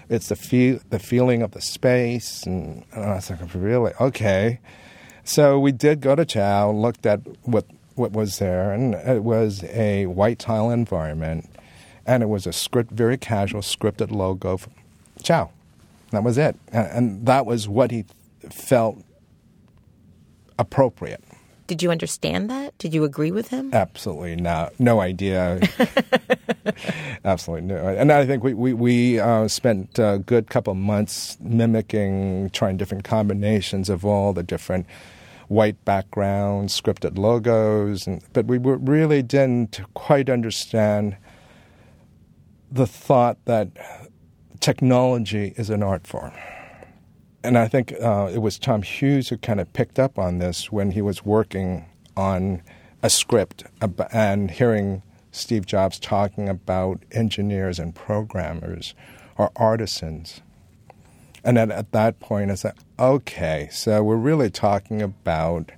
it's 0.09 0.29
the 0.29 0.35
feel 0.35 0.79
the 0.89 0.99
feeling 0.99 1.41
of 1.41 1.51
the 1.51 1.61
space 1.61 2.43
and, 2.43 2.83
and 2.91 3.05
i 3.05 3.15
was 3.15 3.29
like 3.29 3.39
really 3.53 3.91
okay 3.99 4.59
so 5.23 5.59
we 5.59 5.71
did 5.71 6.01
go 6.01 6.15
to 6.15 6.25
chow 6.25 6.69
looked 6.71 7.05
at 7.05 7.21
what 7.43 7.65
what 7.95 8.11
was 8.11 8.39
there, 8.39 8.71
and 8.71 8.95
it 8.95 9.23
was 9.23 9.63
a 9.65 10.05
white 10.07 10.39
tile 10.39 10.69
environment, 10.69 11.49
and 12.05 12.23
it 12.23 12.27
was 12.27 12.47
a 12.47 12.53
script, 12.53 12.91
very 12.91 13.17
casual 13.17 13.61
scripted 13.61 14.11
logo. 14.11 14.57
For 14.57 14.69
Chow, 15.21 15.51
that 16.11 16.23
was 16.23 16.37
it, 16.37 16.55
and, 16.71 16.87
and 16.87 17.25
that 17.25 17.45
was 17.45 17.67
what 17.67 17.91
he 17.91 18.05
felt 18.49 19.03
appropriate. 20.57 21.23
Did 21.73 21.81
you 21.81 21.89
understand 21.89 22.51
that? 22.51 22.77
Did 22.77 22.93
you 22.93 23.03
agree 23.03 23.31
with 23.31 23.47
him? 23.47 23.73
Absolutely 23.73 24.35
not, 24.35 24.79
no 24.79 25.01
idea. 25.01 25.59
Absolutely 27.25 27.65
no, 27.65 27.77
and 27.87 28.11
I 28.11 28.27
think 28.27 28.43
we 28.43 28.53
we, 28.53 28.73
we 28.73 29.19
uh, 29.19 29.47
spent 29.47 29.97
a 29.97 30.21
good 30.23 30.51
couple 30.51 30.75
months 30.75 31.35
mimicking, 31.41 32.51
trying 32.51 32.77
different 32.77 33.05
combinations 33.05 33.89
of 33.89 34.05
all 34.05 34.33
the 34.33 34.43
different 34.43 34.85
white 35.47 35.83
backgrounds, 35.83 36.79
scripted 36.79 37.17
logos, 37.17 38.05
and, 38.05 38.21
but 38.33 38.45
we 38.45 38.59
were, 38.59 38.77
really 38.77 39.23
didn't 39.23 39.81
quite 39.95 40.29
understand 40.29 41.17
the 42.71 42.85
thought 42.85 43.43
that 43.45 43.69
technology 44.59 45.55
is 45.57 45.71
an 45.71 45.81
art 45.81 46.05
form. 46.05 46.33
And 47.43 47.57
I 47.57 47.67
think 47.67 47.93
uh, 48.01 48.29
it 48.33 48.39
was 48.39 48.57
Tom 48.57 48.81
Hughes 48.83 49.29
who 49.29 49.37
kind 49.37 49.59
of 49.59 49.71
picked 49.73 49.99
up 49.99 50.17
on 50.17 50.39
this 50.39 50.71
when 50.71 50.91
he 50.91 51.01
was 51.01 51.25
working 51.25 51.85
on 52.15 52.61
a 53.01 53.09
script 53.09 53.65
and 54.11 54.49
hearing 54.49 55.03
Steve 55.31 55.65
Jobs 55.65 55.99
talking 55.99 56.47
about 56.47 57.03
engineers 57.11 57.79
and 57.79 57.93
programmers 57.93 58.93
or 59.37 59.51
artisans. 59.55 60.41
And 61.43 61.57
then 61.57 61.71
at 61.71 61.91
that 61.91 62.19
point, 62.19 62.51
I 62.51 62.55
said, 62.55 62.75
okay, 62.97 63.67
so 63.71 64.01
we're 64.01 64.15
really 64.15 64.49
talking 64.49 65.01
about 65.01 65.71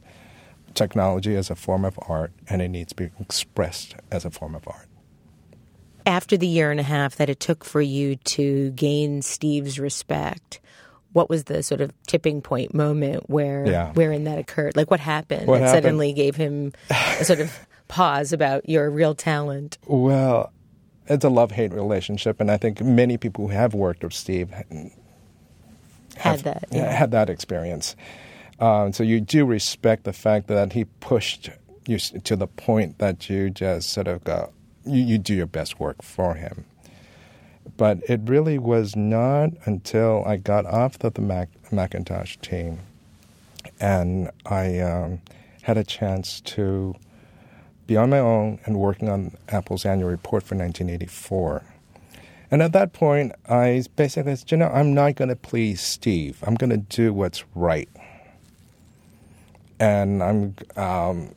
technology 0.75 1.35
as 1.35 1.49
a 1.49 1.55
form 1.55 1.83
of 1.83 1.97
art, 2.07 2.31
and 2.47 2.61
it 2.61 2.67
needs 2.67 2.89
to 2.89 2.95
be 2.95 3.09
expressed 3.19 3.95
as 4.11 4.25
a 4.25 4.29
form 4.29 4.53
of 4.53 4.67
art. 4.67 4.87
After 6.05 6.37
the 6.37 6.47
year 6.47 6.69
and 6.69 6.79
a 6.79 6.83
half 6.83 7.15
that 7.15 7.29
it 7.29 7.39
took 7.39 7.63
for 7.63 7.81
you 7.81 8.17
to 8.17 8.69
gain 8.71 9.23
Steve's 9.23 9.79
respect, 9.79 10.59
what 11.15 11.29
was 11.29 11.45
the 11.45 11.63
sort 11.63 11.79
of 11.79 11.91
tipping 12.07 12.41
point 12.41 12.73
moment 12.73 13.29
where 13.29 13.65
Yeah. 13.65 13.93
wherein 13.93 14.25
that 14.25 14.37
occurred? 14.37 14.75
Like 14.75 14.91
what 14.91 14.99
happened 14.99 15.47
What 15.47 15.59
that 15.59 15.67
happened? 15.67 15.83
suddenly 15.85 16.11
gave 16.13 16.35
him 16.35 16.73
a 16.89 17.23
sort 17.23 17.39
of 17.39 17.57
pause 17.87 18.33
about 18.33 18.67
your 18.67 18.89
real 18.89 19.15
talent? 19.15 19.77
Well, 19.87 20.51
it's 21.07 21.23
a 21.23 21.29
love 21.29 21.51
hate 21.51 21.71
relationship, 21.71 22.41
and 22.41 22.51
I 22.51 22.57
think 22.57 22.81
many 22.81 23.15
people 23.17 23.47
who 23.47 23.53
have 23.53 23.73
worked 23.73 24.03
with 24.03 24.13
Steve 24.13 24.49
Had 26.17 26.39
that. 26.39 26.65
yeah, 26.71 26.91
had 26.91 27.11
that 27.11 27.29
experience. 27.29 27.95
Um, 28.59 28.91
so 28.93 29.03
you 29.03 29.19
do 29.21 29.45
respect 29.45 30.03
the 30.05 30.13
fact 30.13 30.47
that 30.47 30.73
he 30.73 30.85
pushed 30.85 31.49
you 31.87 31.97
to 31.99 32.35
the 32.35 32.47
point 32.47 32.97
that 32.99 33.29
you 33.29 33.49
just 33.49 33.89
sort 33.89 34.07
of 34.07 34.23
go, 34.23 34.51
you, 34.85 35.03
you 35.03 35.17
do 35.17 35.33
your 35.35 35.45
best 35.45 35.79
work 35.79 36.01
for 36.01 36.35
him. 36.35 36.65
But 37.77 37.99
it 38.09 38.21
really 38.25 38.57
was 38.57 38.95
not 38.95 39.51
until 39.65 40.23
I 40.25 40.37
got 40.37 40.65
off 40.65 40.99
the, 40.99 41.09
the 41.09 41.21
Mac, 41.21 41.49
Macintosh 41.71 42.37
team 42.37 42.79
and 43.79 44.29
I 44.45 44.79
um, 44.79 45.21
had 45.63 45.77
a 45.77 45.83
chance 45.83 46.41
to 46.41 46.95
be 47.87 47.97
on 47.97 48.09
my 48.09 48.19
own 48.19 48.59
and 48.65 48.79
working 48.79 49.09
on 49.09 49.35
Apple's 49.49 49.85
annual 49.85 50.09
report 50.09 50.43
for 50.43 50.55
1984. 50.55 51.63
And 52.51 52.61
at 52.61 52.73
that 52.73 52.93
point, 52.93 53.33
I 53.49 53.83
basically 53.95 54.35
said, 54.35 54.51
you 54.51 54.57
know, 54.57 54.69
I'm 54.69 54.93
not 54.93 55.15
going 55.15 55.29
to 55.29 55.35
please 55.35 55.81
Steve. 55.81 56.43
I'm 56.45 56.55
going 56.55 56.69
to 56.69 56.77
do 56.77 57.13
what's 57.13 57.43
right. 57.53 57.89
And 59.79 60.23
I'm, 60.23 60.55
um, 60.77 61.35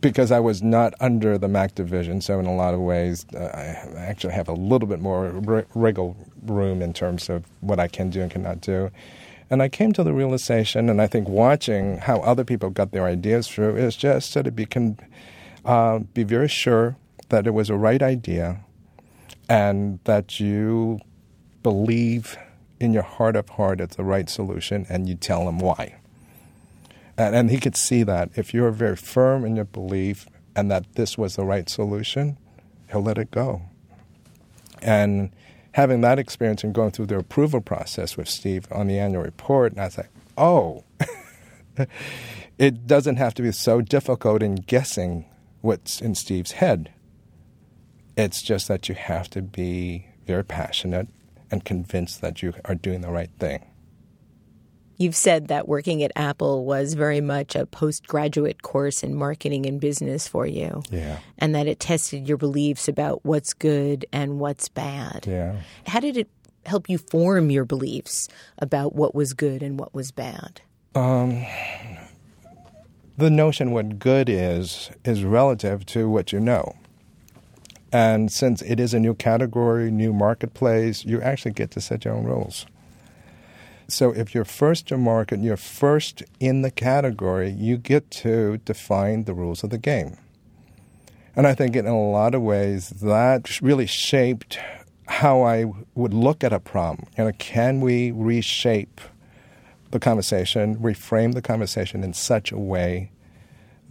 because 0.00 0.30
I 0.30 0.40
was 0.40 0.62
not 0.62 0.94
under 1.00 1.36
the 1.36 1.48
Mac 1.48 1.74
division, 1.74 2.20
so 2.20 2.38
in 2.38 2.46
a 2.46 2.54
lot 2.54 2.74
of 2.74 2.80
ways, 2.80 3.26
uh, 3.34 3.38
I 3.38 3.98
actually 3.98 4.34
have 4.34 4.48
a 4.48 4.52
little 4.52 4.86
bit 4.86 5.00
more 5.00 5.30
re- 5.30 5.64
wriggle 5.74 6.16
room 6.42 6.80
in 6.80 6.92
terms 6.92 7.28
of 7.28 7.44
what 7.60 7.80
I 7.80 7.88
can 7.88 8.10
do 8.10 8.22
and 8.22 8.30
cannot 8.30 8.60
do. 8.60 8.90
And 9.50 9.62
I 9.62 9.68
came 9.68 9.92
to 9.94 10.04
the 10.04 10.12
realization, 10.12 10.88
and 10.88 11.00
I 11.00 11.06
think 11.06 11.28
watching 11.28 11.98
how 11.98 12.20
other 12.20 12.44
people 12.44 12.70
got 12.70 12.92
their 12.92 13.06
ideas 13.06 13.48
through 13.48 13.76
is 13.76 13.96
just 13.96 14.30
so 14.30 14.42
be, 14.42 14.66
con- 14.66 14.98
uh, 15.64 16.00
be 16.00 16.22
very 16.22 16.48
sure 16.48 16.96
that 17.30 17.46
it 17.46 17.52
was 17.52 17.70
a 17.70 17.76
right 17.76 18.02
idea 18.02 18.60
and 19.48 19.98
that 20.04 20.38
you 20.38 21.00
believe 21.62 22.36
in 22.78 22.92
your 22.92 23.02
heart 23.02 23.34
of 23.34 23.48
heart 23.50 23.80
it's 23.80 23.96
the 23.96 24.04
right 24.04 24.28
solution 24.30 24.86
and 24.88 25.08
you 25.08 25.14
tell 25.14 25.44
them 25.46 25.58
why. 25.58 25.97
And, 27.18 27.34
and 27.34 27.50
he 27.50 27.58
could 27.58 27.76
see 27.76 28.04
that. 28.04 28.30
If 28.36 28.54
you're 28.54 28.70
very 28.70 28.96
firm 28.96 29.44
in 29.44 29.56
your 29.56 29.64
belief 29.66 30.26
and 30.56 30.70
that 30.70 30.94
this 30.94 31.18
was 31.18 31.36
the 31.36 31.44
right 31.44 31.68
solution, 31.68 32.38
he'll 32.90 33.02
let 33.02 33.18
it 33.18 33.32
go. 33.32 33.62
And 34.80 35.30
having 35.72 36.00
that 36.02 36.18
experience 36.18 36.62
and 36.62 36.72
going 36.72 36.92
through 36.92 37.06
the 37.06 37.18
approval 37.18 37.60
process 37.60 38.16
with 38.16 38.28
Steve 38.28 38.66
on 38.70 38.86
the 38.86 38.98
annual 38.98 39.24
report, 39.24 39.72
and 39.72 39.80
I 39.80 39.84
was 39.86 39.98
like, 39.98 40.10
oh, 40.38 40.84
it 42.58 42.86
doesn't 42.86 43.16
have 43.16 43.34
to 43.34 43.42
be 43.42 43.52
so 43.52 43.80
difficult 43.80 44.42
in 44.42 44.54
guessing 44.54 45.26
what's 45.60 46.00
in 46.00 46.14
Steve's 46.14 46.52
head. 46.52 46.92
It's 48.16 48.42
just 48.42 48.68
that 48.68 48.88
you 48.88 48.94
have 48.94 49.28
to 49.30 49.42
be 49.42 50.06
very 50.26 50.44
passionate 50.44 51.08
and 51.50 51.64
convinced 51.64 52.20
that 52.20 52.42
you 52.42 52.54
are 52.64 52.74
doing 52.74 53.00
the 53.00 53.10
right 53.10 53.30
thing. 53.38 53.64
You've 54.98 55.16
said 55.16 55.46
that 55.48 55.68
working 55.68 56.02
at 56.02 56.10
Apple 56.16 56.64
was 56.64 56.94
very 56.94 57.20
much 57.20 57.54
a 57.54 57.66
postgraduate 57.66 58.62
course 58.62 59.04
in 59.04 59.14
marketing 59.14 59.64
and 59.64 59.80
business 59.80 60.26
for 60.26 60.44
you. 60.44 60.82
Yeah. 60.90 61.20
And 61.38 61.54
that 61.54 61.68
it 61.68 61.78
tested 61.78 62.28
your 62.28 62.36
beliefs 62.36 62.88
about 62.88 63.24
what's 63.24 63.54
good 63.54 64.06
and 64.12 64.40
what's 64.40 64.68
bad. 64.68 65.24
Yeah. 65.26 65.56
How 65.86 66.00
did 66.00 66.16
it 66.16 66.28
help 66.66 66.88
you 66.88 66.98
form 66.98 67.50
your 67.50 67.64
beliefs 67.64 68.28
about 68.58 68.94
what 68.94 69.14
was 69.14 69.34
good 69.34 69.62
and 69.62 69.78
what 69.78 69.94
was 69.94 70.10
bad? 70.10 70.60
Um, 70.96 71.46
the 73.16 73.30
notion 73.30 73.70
what 73.70 74.00
good 74.00 74.28
is 74.28 74.90
is 75.04 75.22
relative 75.22 75.86
to 75.86 76.08
what 76.08 76.32
you 76.32 76.40
know. 76.40 76.74
And 77.92 78.30
since 78.30 78.62
it 78.62 78.78
is 78.80 78.92
a 78.92 79.00
new 79.00 79.14
category, 79.14 79.90
new 79.90 80.12
marketplace, 80.12 81.04
you 81.04 81.22
actually 81.22 81.52
get 81.52 81.70
to 81.72 81.80
set 81.80 82.04
your 82.04 82.14
own 82.14 82.24
rules. 82.24 82.66
So 83.88 84.12
if 84.12 84.34
you're 84.34 84.44
first 84.44 84.88
to 84.88 84.98
market, 84.98 85.40
you're 85.40 85.56
first 85.56 86.22
in 86.40 86.60
the 86.60 86.70
category, 86.70 87.50
you 87.50 87.78
get 87.78 88.10
to 88.22 88.58
define 88.58 89.24
the 89.24 89.32
rules 89.32 89.64
of 89.64 89.70
the 89.70 89.78
game. 89.78 90.18
And 91.34 91.46
I 91.46 91.54
think 91.54 91.74
in 91.74 91.86
a 91.86 91.98
lot 91.98 92.34
of 92.34 92.42
ways 92.42 92.90
that 92.90 93.60
really 93.62 93.86
shaped 93.86 94.58
how 95.06 95.42
I 95.42 95.64
would 95.94 96.12
look 96.12 96.44
at 96.44 96.52
a 96.52 96.60
problem. 96.60 97.08
You 97.16 97.24
know, 97.24 97.32
can 97.38 97.80
we 97.80 98.10
reshape 98.10 99.00
the 99.90 99.98
conversation, 99.98 100.76
reframe 100.76 101.32
the 101.32 101.42
conversation 101.42 102.04
in 102.04 102.12
such 102.12 102.52
a 102.52 102.58
way 102.58 103.10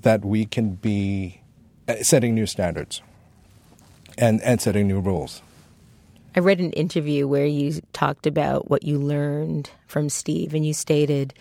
that 0.02 0.24
we 0.24 0.46
can 0.46 0.76
be 0.76 1.42
uh, 1.88 1.96
setting 2.02 2.36
new 2.36 2.46
standards 2.46 3.02
and, 4.18 4.42
and 4.42 4.62
setting 4.62 4.88
new 4.88 5.00
rules. 5.00 5.42
I 6.38 6.39
read 6.39 6.60
an 6.60 6.71
interview 6.73 7.28
where 7.28 7.47
you 7.47 7.82
talked 7.93 8.28
about 8.28 8.69
what 8.69 8.84
you 8.84 9.00
learned 9.00 9.71
from 9.88 10.08
Steve, 10.08 10.54
and 10.54 10.63
you 10.63 10.71
stated, 10.71 11.34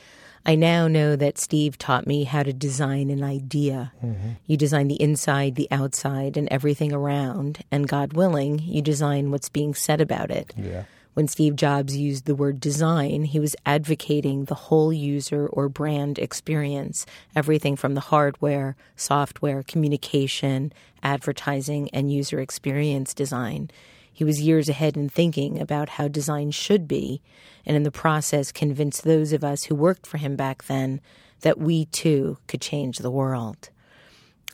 I 0.46 0.54
now 0.54 0.88
know 0.88 1.16
that 1.16 1.36
Steve 1.36 1.76
taught 1.76 2.06
me 2.06 2.24
how 2.24 2.42
to 2.42 2.54
design 2.54 3.10
an 3.10 3.22
idea. 3.22 3.92
Mm-hmm. 4.02 4.30
You 4.46 4.56
design 4.56 4.88
the 4.88 4.94
inside, 4.94 5.54
the 5.54 5.68
outside, 5.70 6.38
and 6.38 6.48
everything 6.48 6.94
around, 6.94 7.58
and 7.70 7.86
God 7.86 8.14
willing, 8.14 8.58
you 8.60 8.80
design 8.80 9.30
what's 9.30 9.50
being 9.50 9.74
said 9.74 10.00
about 10.00 10.30
it. 10.30 10.54
Yeah. 10.56 10.84
When 11.12 11.28
Steve 11.28 11.56
Jobs 11.56 11.94
used 11.94 12.24
the 12.24 12.34
word 12.34 12.58
design, 12.58 13.24
he 13.24 13.38
was 13.38 13.54
advocating 13.66 14.46
the 14.46 14.54
whole 14.54 14.94
user 14.94 15.46
or 15.46 15.68
brand 15.68 16.18
experience, 16.18 17.04
everything 17.34 17.76
from 17.76 17.92
the 17.92 18.00
hardware, 18.00 18.76
software, 18.96 19.62
communication, 19.62 20.72
advertising, 21.02 21.90
and 21.90 22.10
user 22.10 22.40
experience 22.40 23.12
design. 23.12 23.70
He 24.16 24.24
was 24.24 24.40
years 24.40 24.70
ahead 24.70 24.96
in 24.96 25.10
thinking 25.10 25.60
about 25.60 25.90
how 25.90 26.08
design 26.08 26.50
should 26.50 26.88
be, 26.88 27.20
and 27.66 27.76
in 27.76 27.82
the 27.82 27.90
process 27.90 28.50
convinced 28.50 29.04
those 29.04 29.34
of 29.34 29.44
us 29.44 29.64
who 29.64 29.74
worked 29.74 30.06
for 30.06 30.16
him 30.16 30.36
back 30.36 30.64
then 30.64 31.02
that 31.42 31.58
we 31.58 31.84
too 31.84 32.38
could 32.48 32.62
change 32.62 32.96
the 32.96 33.10
world. 33.10 33.68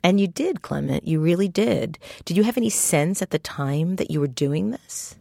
And 0.03 0.19
you 0.19 0.27
did, 0.27 0.63
Clement. 0.63 1.07
You 1.07 1.21
really 1.21 1.47
did. 1.47 1.97
Did 2.25 2.37
you 2.37 2.43
have 2.43 2.57
any 2.57 2.71
sense 2.71 3.23
at 3.23 3.31
the 3.31 3.39
time 3.39 3.95
that 3.97 4.11
you 4.11 4.19
were 4.19 4.27
doing 4.27 4.73
this? 4.73 5.15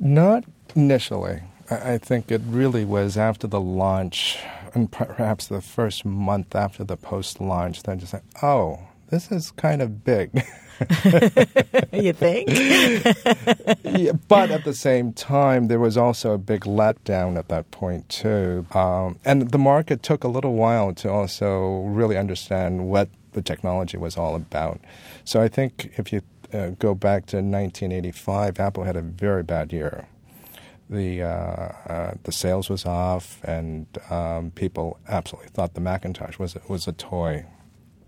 Not 0.00 0.42
initially. 0.74 1.42
I 1.70 1.96
think 1.96 2.32
it 2.32 2.40
really 2.44 2.84
was 2.84 3.16
after 3.16 3.46
the 3.46 3.60
launch, 3.60 4.36
and 4.74 4.90
perhaps 4.90 5.46
the 5.46 5.60
first 5.60 6.04
month 6.04 6.56
after 6.56 6.82
the 6.82 6.96
post 6.96 7.40
launch, 7.40 7.84
that 7.84 7.92
I 7.92 7.94
just 7.94 8.10
said, 8.10 8.22
oh, 8.42 8.80
this 9.10 9.30
is 9.30 9.50
kind 9.52 9.82
of 9.82 10.04
big. 10.04 10.30
you 11.92 12.12
think? 12.12 12.48
yeah, 13.84 14.12
but 14.28 14.50
at 14.50 14.64
the 14.64 14.74
same 14.74 15.12
time, 15.12 15.68
there 15.68 15.78
was 15.78 15.96
also 15.96 16.32
a 16.32 16.38
big 16.38 16.62
letdown 16.62 17.36
at 17.36 17.48
that 17.48 17.70
point, 17.70 18.08
too. 18.08 18.66
Um, 18.72 19.18
and 19.24 19.50
the 19.50 19.58
market 19.58 20.02
took 20.02 20.24
a 20.24 20.28
little 20.28 20.54
while 20.54 20.94
to 20.94 21.10
also 21.10 21.80
really 21.82 22.16
understand 22.16 22.88
what 22.88 23.08
the 23.32 23.42
technology 23.42 23.96
was 23.96 24.16
all 24.16 24.34
about. 24.34 24.80
So 25.24 25.42
I 25.42 25.48
think 25.48 25.92
if 25.96 26.12
you 26.12 26.22
uh, 26.52 26.70
go 26.78 26.94
back 26.94 27.26
to 27.26 27.36
1985, 27.36 28.58
Apple 28.58 28.84
had 28.84 28.96
a 28.96 29.02
very 29.02 29.42
bad 29.42 29.72
year. 29.72 30.06
The 30.88 31.22
uh, 31.22 31.26
uh, 31.26 32.14
the 32.24 32.32
sales 32.32 32.68
was 32.68 32.84
off, 32.84 33.38
and 33.44 33.86
um, 34.10 34.50
people 34.50 34.98
absolutely 35.08 35.50
thought 35.50 35.74
the 35.74 35.80
Macintosh 35.80 36.36
was 36.36 36.56
was 36.66 36.88
a 36.88 36.92
toy. 36.92 37.46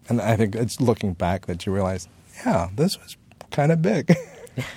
And 0.08 0.20
I 0.20 0.36
think 0.36 0.54
it's 0.54 0.80
looking 0.80 1.14
back 1.14 1.46
that 1.46 1.64
you 1.66 1.72
realize, 1.72 2.08
yeah, 2.44 2.68
this 2.74 2.98
was 3.00 3.16
kind 3.50 3.72
of 3.72 3.82
big. 3.82 4.14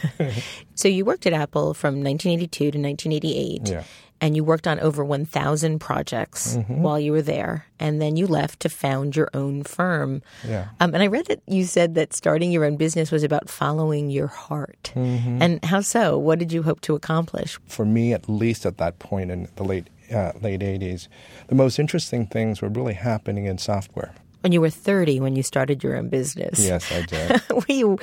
so 0.76 0.88
you 0.88 1.04
worked 1.06 1.26
at 1.26 1.34
Apple 1.34 1.74
from 1.74 2.04
1982 2.04 2.72
to 2.72 2.80
1988. 2.80 3.68
Yeah 3.68 3.84
and 4.22 4.36
you 4.36 4.44
worked 4.44 4.68
on 4.68 4.80
over 4.80 5.04
1,000 5.04 5.80
projects 5.80 6.56
mm-hmm. 6.56 6.82
while 6.82 7.00
you 7.00 7.12
were 7.12 7.22
there. 7.22 7.66
And 7.80 8.02
then 8.02 8.16
you 8.16 8.28
left 8.28 8.62
to 8.62 8.70
found 8.70 9.16
your 9.16 9.30
own 9.34 9.64
firm. 9.64 10.22
Yeah. 10.48 10.70
Um, 10.80 10.94
and 10.94 11.04
I 11.04 11.08
read 11.08 11.26
that 11.28 11.42
you 11.48 11.66
said 11.66 11.96
that 11.96 12.14
starting 12.14 12.52
your 12.52 12.66
own 12.66 12.78
business 12.78 13.12
was 13.12 13.24
about 13.24 13.50
following 13.50 14.10
your 14.10 14.28
heart. 14.28 14.94
Mm-hmm. 14.96 15.42
And 15.42 15.66
how 15.66 15.82
so? 15.82 16.18
What 16.18 16.40
did 16.40 16.54
you 16.54 16.64
hope 16.64 16.82
to 16.82 16.96
accomplish? 16.96 17.60
For 17.68 17.86
me, 17.86 18.14
at 18.14 18.30
least 18.30 18.66
at 18.66 18.78
that 18.78 19.00
point 19.00 19.32
in 19.32 19.50
the 19.58 19.64
late 19.64 19.90
uh, 20.14 20.34
late 20.40 20.62
80s, 20.62 21.08
the 21.48 21.56
most 21.56 21.80
interesting 21.80 22.28
things 22.28 22.62
were 22.62 22.70
really 22.70 22.94
happening 22.94 23.46
in 23.46 23.58
software 23.58 24.14
when 24.46 24.52
you 24.52 24.62
were 24.62 24.70
30 24.70 25.22
when 25.22 25.36
you 25.36 25.42
started 25.42 25.84
your 25.84 25.98
own 25.98 26.08
business. 26.08 26.64
Yes, 26.64 26.92
I 26.92 27.02
did. 27.08 27.42
you, 27.68 27.98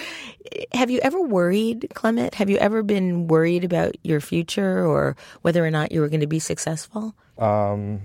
have 0.73 0.91
you 0.91 0.99
ever 0.99 1.23
worried, 1.23 1.87
Clement? 1.95 2.35
Have 2.35 2.51
you 2.51 2.57
ever 2.57 2.83
been 2.83 3.29
worried 3.29 3.63
about 3.63 3.95
your 4.03 4.21
future 4.21 4.85
or 4.85 5.15
whether 5.43 5.65
or 5.65 5.71
not 5.71 5.93
you 5.93 6.01
were 6.01 6.09
going 6.09 6.19
to 6.19 6.27
be 6.27 6.41
successful? 6.41 7.15
Um, 7.39 8.01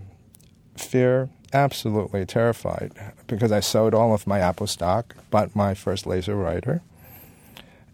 fear, 0.76 1.30
absolutely 1.52 2.28
terrified 2.28 2.92
because 3.26 3.52
I 3.52 3.60
sold 3.60 3.96
all 3.96 4.14
of 4.14 4.28
my 4.28 4.38
Apple 4.38 4.68
stock, 4.68 5.16
bought 5.32 5.56
my 5.56 5.74
first 5.74 6.06
laser 6.06 6.36
writer 6.36 6.84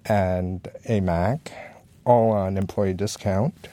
and 0.04 0.68
a 0.90 1.00
Mac, 1.00 1.54
all 2.04 2.32
on 2.32 2.58
employee 2.58 2.94
discount 2.94 3.70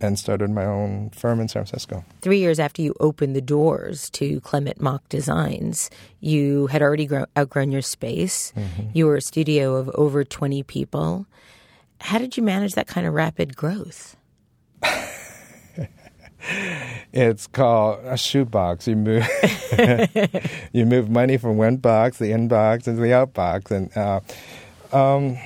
and 0.00 0.18
started 0.18 0.50
my 0.50 0.64
own 0.64 1.10
firm 1.10 1.40
in 1.40 1.48
San 1.48 1.64
Francisco. 1.64 2.04
Three 2.20 2.38
years 2.38 2.58
after 2.58 2.82
you 2.82 2.94
opened 3.00 3.34
the 3.34 3.40
doors 3.40 4.10
to 4.10 4.40
Clement 4.40 4.80
Mok 4.80 5.08
Designs, 5.08 5.90
you 6.20 6.68
had 6.68 6.82
already 6.82 7.06
grow, 7.06 7.26
outgrown 7.36 7.72
your 7.72 7.82
space. 7.82 8.52
Mm-hmm. 8.56 8.90
You 8.94 9.06
were 9.06 9.16
a 9.16 9.22
studio 9.22 9.76
of 9.76 9.88
over 9.90 10.24
20 10.24 10.62
people. 10.64 11.26
How 12.00 12.18
did 12.18 12.36
you 12.36 12.42
manage 12.42 12.74
that 12.74 12.86
kind 12.86 13.06
of 13.06 13.14
rapid 13.14 13.56
growth? 13.56 14.16
it's 17.12 17.46
called 17.46 18.00
a 18.04 18.16
shoebox. 18.16 18.86
You 18.86 18.96
move, 18.96 19.28
you 20.72 20.86
move 20.86 21.10
money 21.10 21.36
from 21.36 21.56
one 21.56 21.76
box, 21.76 22.18
the 22.18 22.30
inbox, 22.30 22.86
into 22.86 23.00
the 23.00 23.08
outbox, 23.08 23.70
and 23.70 23.96
uh, 23.96 24.20
um, 24.96 25.36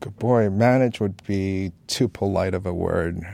boy, 0.00 0.48
manage 0.50 1.00
would 1.00 1.22
be 1.26 1.72
too 1.86 2.08
polite 2.08 2.54
of 2.54 2.66
a 2.66 2.72
word. 2.72 3.24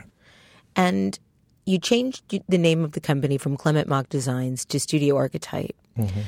And 0.74 1.18
you 1.66 1.78
changed 1.78 2.22
the 2.48 2.58
name 2.58 2.84
of 2.84 2.92
the 2.92 3.00
company 3.00 3.38
from 3.38 3.56
Clement 3.56 3.88
Mok 3.88 4.08
Designs 4.08 4.64
to 4.66 4.78
Studio 4.78 5.16
Archetype. 5.16 5.76
Mm-hmm. 5.98 6.20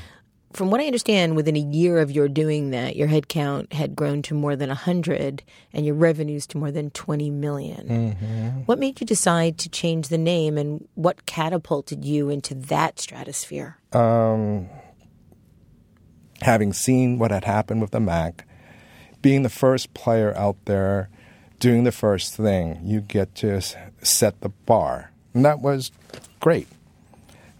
From 0.53 0.71
what 0.71 0.81
I 0.81 0.87
understand, 0.87 1.37
within 1.37 1.57
a 1.57 1.61
year 1.61 1.99
of 1.99 2.11
your 2.11 2.27
doing 2.27 2.71
that, 2.71 2.97
your 2.97 3.07
headcount 3.07 3.73
had 3.73 3.95
grown 3.95 4.23
to 4.23 4.35
more 4.35 4.57
than 4.57 4.69
100 4.69 5.43
and 5.75 5.85
your 5.85 5.95
revenues 5.95 6.47
to 6.49 6.59
more 6.59 6.71
than 6.71 6.91
20 6.91 7.31
million. 7.31 7.89
Mm-hmm. 7.89 8.49
What 8.63 8.79
made 8.79 8.99
you 8.99 9.07
decide 9.07 9.59
to 9.59 9.69
change 9.69 10.09
the 10.09 10.19
name 10.19 10.57
and 10.57 10.89
what 10.95 11.27
catapulted 11.27 12.05
you 12.05 12.31
into 12.31 12.55
that 12.55 12.99
stratosphere? 12.99 13.77
Um, 13.93 14.71
having 16.41 16.73
seen 16.73 17.19
what 17.19 17.31
had 17.31 17.45
happened 17.45 17.83
with 17.83 17.91
the 17.91 18.01
Mac, 18.01 18.48
being 19.23 19.43
the 19.43 19.49
first 19.49 19.95
player 19.95 20.37
out 20.37 20.57
there 20.65 21.09
doing 21.61 21.85
the 21.85 21.93
first 21.93 22.35
thing, 22.35 22.81
you 22.85 23.01
get 23.01 23.35
to 23.37 23.61
set 24.01 24.41
the 24.41 24.49
bar. 24.49 25.11
And 25.35 25.45
that 25.45 25.61
was 25.61 25.91
great. 26.41 26.69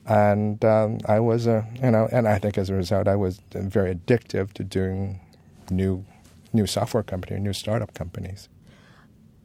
And 0.07 0.65
um, 0.65 0.99
I 1.07 1.21
was 1.21 1.47
a, 1.47 1.67
you 1.83 1.91
know, 1.91 2.09
and 2.11 2.27
I 2.27 2.39
think 2.39 2.57
as 2.57 2.71
a 2.71 2.75
result, 2.75 3.09
I 3.09 3.17
was 3.17 3.41
very 3.53 3.95
addictive 3.95 4.53
to 4.55 4.65
doing 4.65 5.21
new, 5.71 6.05
new 6.53 6.67
software 6.67 7.03
company, 7.03 7.39
new 7.41 7.53
startup 7.53 7.93
companies. 7.93 8.49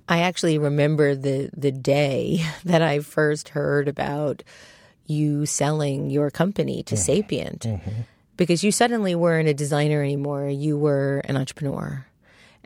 I 0.07 0.19
actually 0.19 0.57
remember 0.57 1.15
the 1.15 1.49
the 1.55 1.71
day 1.71 2.45
that 2.65 2.81
I 2.81 2.99
first 2.99 3.49
heard 3.49 3.87
about 3.87 4.43
you 5.05 5.45
selling 5.45 6.09
your 6.09 6.29
company 6.29 6.83
to 6.83 6.95
mm-hmm. 6.95 7.03
Sapient. 7.03 7.61
Mm-hmm 7.61 8.01
because 8.37 8.63
you 8.63 8.71
suddenly 8.71 9.15
weren't 9.15 9.49
a 9.49 9.53
designer 9.53 10.01
anymore. 10.03 10.47
You 10.49 10.77
were 10.77 11.21
an 11.25 11.37
entrepreneur 11.37 12.05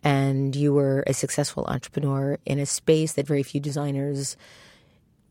and 0.03 0.55
you 0.55 0.73
were 0.73 1.03
a 1.07 1.13
successful 1.13 1.65
entrepreneur 1.65 2.37
in 2.45 2.59
a 2.59 2.65
space 2.65 3.13
that 3.13 3.27
very 3.27 3.43
few 3.43 3.59
designers 3.59 4.37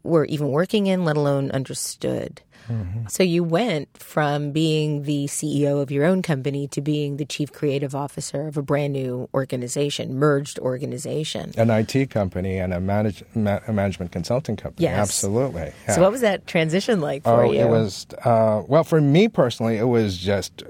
were 0.07 0.25
even 0.27 0.49
working 0.49 0.87
in, 0.87 1.05
let 1.05 1.17
alone 1.17 1.51
understood. 1.51 2.43
Mm-hmm. 2.69 3.07
So 3.09 3.23
you 3.23 3.45
went 3.45 3.97
from 3.99 4.51
being 4.51 5.05
the 5.05 5.27
CEO 5.27 5.81
of 5.81 5.91
your 5.91 6.05
own 6.05 6.23
company 6.23 6.67
to 6.69 6.81
being 6.81 7.17
the 7.17 7.25
chief 7.25 7.53
creative 7.53 7.95
officer 7.95 8.49
of 8.49 8.57
a 8.57 8.63
brand 8.63 8.93
new 8.93 9.29
organization, 9.35 10.19
merged 10.19 10.59
organization. 10.59 11.53
An 11.57 11.71
IT 11.71 12.11
company 12.11 12.59
and 12.59 12.75
a, 12.75 12.81
manage, 12.81 13.23
ma- 13.35 13.61
a 13.67 13.73
management 13.73 14.13
consulting 14.13 14.57
company. 14.57 14.85
Yes. 14.85 14.99
Absolutely. 14.99 15.73
Yeah. 15.87 15.95
So 15.95 16.03
what 16.03 16.11
was 16.11 16.23
that 16.23 16.47
transition 16.47 17.01
like 17.01 17.23
for 17.23 17.45
oh, 17.45 17.53
you? 17.53 17.61
It 17.61 17.69
was, 17.69 18.07
uh, 18.25 18.63
well, 18.67 18.85
for 18.85 19.01
me 19.01 19.29
personally, 19.29 19.77
it 19.77 19.85
was 19.85 20.19
just, 20.19 20.63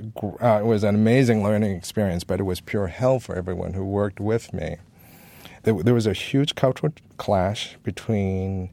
uh, 0.42 0.59
it 0.61 0.66
was 0.66 0.85
an 0.85 0.94
amazing 0.94 1.42
learning 1.42 1.75
experience, 1.75 2.25
but 2.25 2.40
it 2.40 2.44
was 2.44 2.61
pure 2.61 2.88
hell 2.88 3.20
for 3.20 3.35
everyone 3.35 3.72
who 3.72 3.85
worked 3.85 4.20
with 4.20 4.53
me. 4.53 4.77
There, 5.62 5.83
there 5.83 5.94
was 5.94 6.07
a 6.07 6.12
huge 6.12 6.55
cultural 6.55 6.92
clash 7.16 7.77
between 7.83 8.70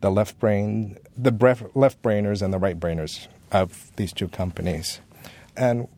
the 0.00 0.10
left 0.10 0.38
brain, 0.38 0.96
the 1.16 1.32
left 1.74 2.02
brainers 2.02 2.42
and 2.42 2.52
the 2.52 2.58
right 2.58 2.78
brainers 2.78 3.28
of 3.52 3.90
these 3.96 4.12
two 4.12 4.28
companies, 4.28 5.00
and 5.56 5.88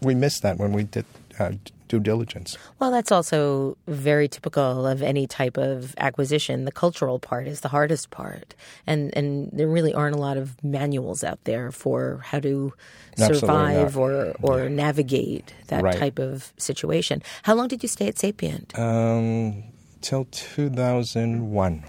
we 0.00 0.14
missed 0.14 0.42
that 0.42 0.58
when 0.58 0.72
we 0.72 0.84
did 0.84 1.04
uh, 1.38 1.52
due 1.88 2.00
diligence. 2.00 2.56
Well, 2.78 2.90
that's 2.90 3.12
also 3.12 3.76
very 3.86 4.28
typical 4.28 4.86
of 4.86 5.02
any 5.02 5.26
type 5.26 5.56
of 5.56 5.94
acquisition. 5.98 6.64
The 6.64 6.72
cultural 6.72 7.18
part 7.18 7.46
is 7.46 7.60
the 7.60 7.68
hardest 7.68 8.10
part, 8.10 8.54
and 8.86 9.16
and 9.16 9.50
there 9.52 9.68
really 9.68 9.94
aren't 9.94 10.16
a 10.16 10.18
lot 10.18 10.36
of 10.36 10.62
manuals 10.64 11.22
out 11.22 11.42
there 11.44 11.70
for 11.70 12.20
how 12.24 12.40
to 12.40 12.72
survive 13.16 13.96
or 13.96 14.34
or 14.42 14.62
yeah. 14.62 14.68
navigate 14.68 15.54
that 15.68 15.82
right. 15.82 15.96
type 15.96 16.18
of 16.18 16.52
situation. 16.56 17.22
How 17.42 17.54
long 17.54 17.68
did 17.68 17.82
you 17.82 17.88
stay 17.88 18.08
at 18.08 18.18
Sapient? 18.18 18.78
Um, 18.78 19.64
till 20.00 20.26
two 20.30 20.70
thousand 20.70 21.50
one. 21.50 21.84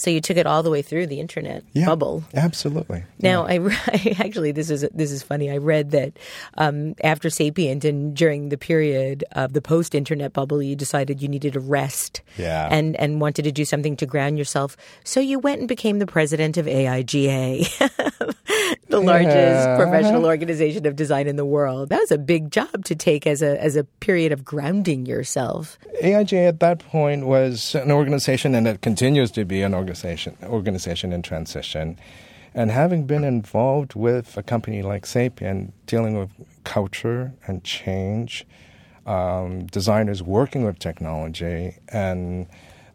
So 0.00 0.10
you 0.10 0.22
took 0.22 0.38
it 0.38 0.46
all 0.46 0.62
the 0.62 0.70
way 0.70 0.80
through 0.80 1.08
the 1.08 1.20
internet 1.20 1.62
yeah, 1.74 1.84
bubble. 1.84 2.24
Absolutely. 2.34 3.04
Now, 3.18 3.46
yeah. 3.46 3.68
I, 3.68 3.80
I, 3.86 4.16
actually 4.18 4.52
this 4.52 4.70
is 4.70 4.88
this 4.94 5.12
is 5.12 5.22
funny. 5.22 5.50
I 5.50 5.58
read 5.58 5.90
that 5.90 6.18
um, 6.56 6.94
after 7.04 7.28
Sapient 7.28 7.84
and 7.84 8.16
during 8.16 8.48
the 8.48 8.56
period 8.56 9.24
of 9.32 9.52
the 9.52 9.60
post-internet 9.60 10.32
bubble, 10.32 10.62
you 10.62 10.74
decided 10.74 11.20
you 11.20 11.28
needed 11.28 11.54
a 11.54 11.60
rest. 11.60 12.22
Yeah. 12.38 12.66
And 12.70 12.96
and 12.96 13.20
wanted 13.20 13.42
to 13.42 13.52
do 13.52 13.66
something 13.66 13.96
to 13.96 14.06
ground 14.06 14.38
yourself. 14.38 14.76
So 15.04 15.20
you 15.20 15.38
went 15.38 15.58
and 15.58 15.68
became 15.68 15.98
the 15.98 16.06
president 16.06 16.56
of 16.56 16.64
AIGA. 16.64 18.34
the 18.90 19.00
largest 19.00 19.36
Yeah. 19.36 19.76
professional 19.76 20.26
organization 20.26 20.86
of 20.86 20.96
design 20.96 21.26
in 21.26 21.36
the 21.36 21.44
world. 21.44 21.88
That 21.88 22.00
was 22.00 22.10
a 22.12 22.18
big 22.18 22.50
job 22.50 22.84
to 22.84 22.94
take 22.94 23.26
as 23.26 23.40
a 23.42 23.60
as 23.62 23.76
a 23.76 23.84
period 24.00 24.32
of 24.32 24.44
grounding 24.44 25.06
yourself. 25.06 25.78
AIGA 26.02 26.48
at 26.48 26.60
that 26.60 26.78
point 26.80 27.26
was 27.26 27.74
an 27.74 27.90
organization, 27.90 28.54
and 28.54 28.66
it 28.66 28.80
continues 28.82 29.30
to 29.32 29.44
be 29.44 29.62
an 29.62 29.74
organization 29.74 30.36
organization 30.44 31.12
in 31.12 31.22
transition. 31.22 31.96
And 32.54 32.70
having 32.72 33.06
been 33.06 33.22
involved 33.22 33.94
with 33.94 34.36
a 34.36 34.42
company 34.42 34.82
like 34.82 35.06
Sapient, 35.06 35.72
dealing 35.86 36.18
with 36.18 36.30
culture 36.64 37.32
and 37.46 37.62
change, 37.62 38.44
um, 39.06 39.66
designers 39.66 40.20
working 40.22 40.64
with 40.64 40.78
technology, 40.78 41.76
and 41.92 42.46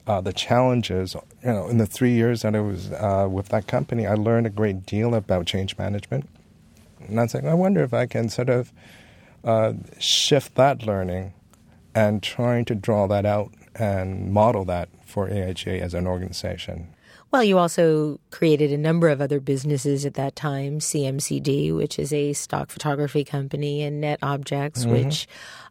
uh, 0.08 0.22
the 0.22 0.34
challenges, 0.34 1.16
you 1.44 1.52
know, 1.52 1.68
in 1.68 1.78
the 1.78 1.86
three 1.86 2.14
years 2.14 2.44
that 2.44 2.56
I 2.56 2.60
was 2.60 2.92
uh, 2.92 3.28
with 3.30 3.50
that 3.50 3.68
company, 3.68 4.06
I 4.06 4.14
learned 4.14 4.48
a 4.48 4.52
great 4.52 4.86
deal 4.86 5.16
about 5.16 5.46
change 5.46 5.78
management. 5.78 6.30
And 7.08 7.20
I 7.20 7.24
was 7.24 7.34
like, 7.34 7.44
I 7.44 7.54
wonder 7.54 7.84
if 7.84 7.94
I 7.94 8.06
can 8.06 8.30
sort 8.30 8.50
of 8.50 8.72
uh, 9.44 9.74
shift 10.00 10.56
that 10.56 10.86
learning 10.86 11.34
and 11.94 12.22
trying 12.22 12.66
to 12.66 12.76
draw 12.76 13.08
that 13.08 13.26
out 13.26 13.52
and 13.76 14.32
model 14.32 14.66
that 14.66 14.90
for 15.06 15.28
AIGA 15.28 15.80
as 15.80 15.94
an 15.94 16.08
organization. 16.08 16.90
Well, 17.32 17.44
you 17.44 17.58
also 17.58 18.20
created 18.32 18.72
a 18.72 18.78
number 18.78 19.10
of 19.10 19.20
other 19.20 19.40
businesses 19.40 20.06
at 20.06 20.14
that 20.14 20.36
time 20.36 20.80
CMCD, 20.80 21.76
which 21.76 22.00
is 22.00 22.14
a 22.14 22.34
stock 22.34 22.70
photography 22.70 23.24
company, 23.24 23.82
and 23.82 24.00
Net 24.00 24.20
Objects, 24.22 24.86
which 24.86 25.28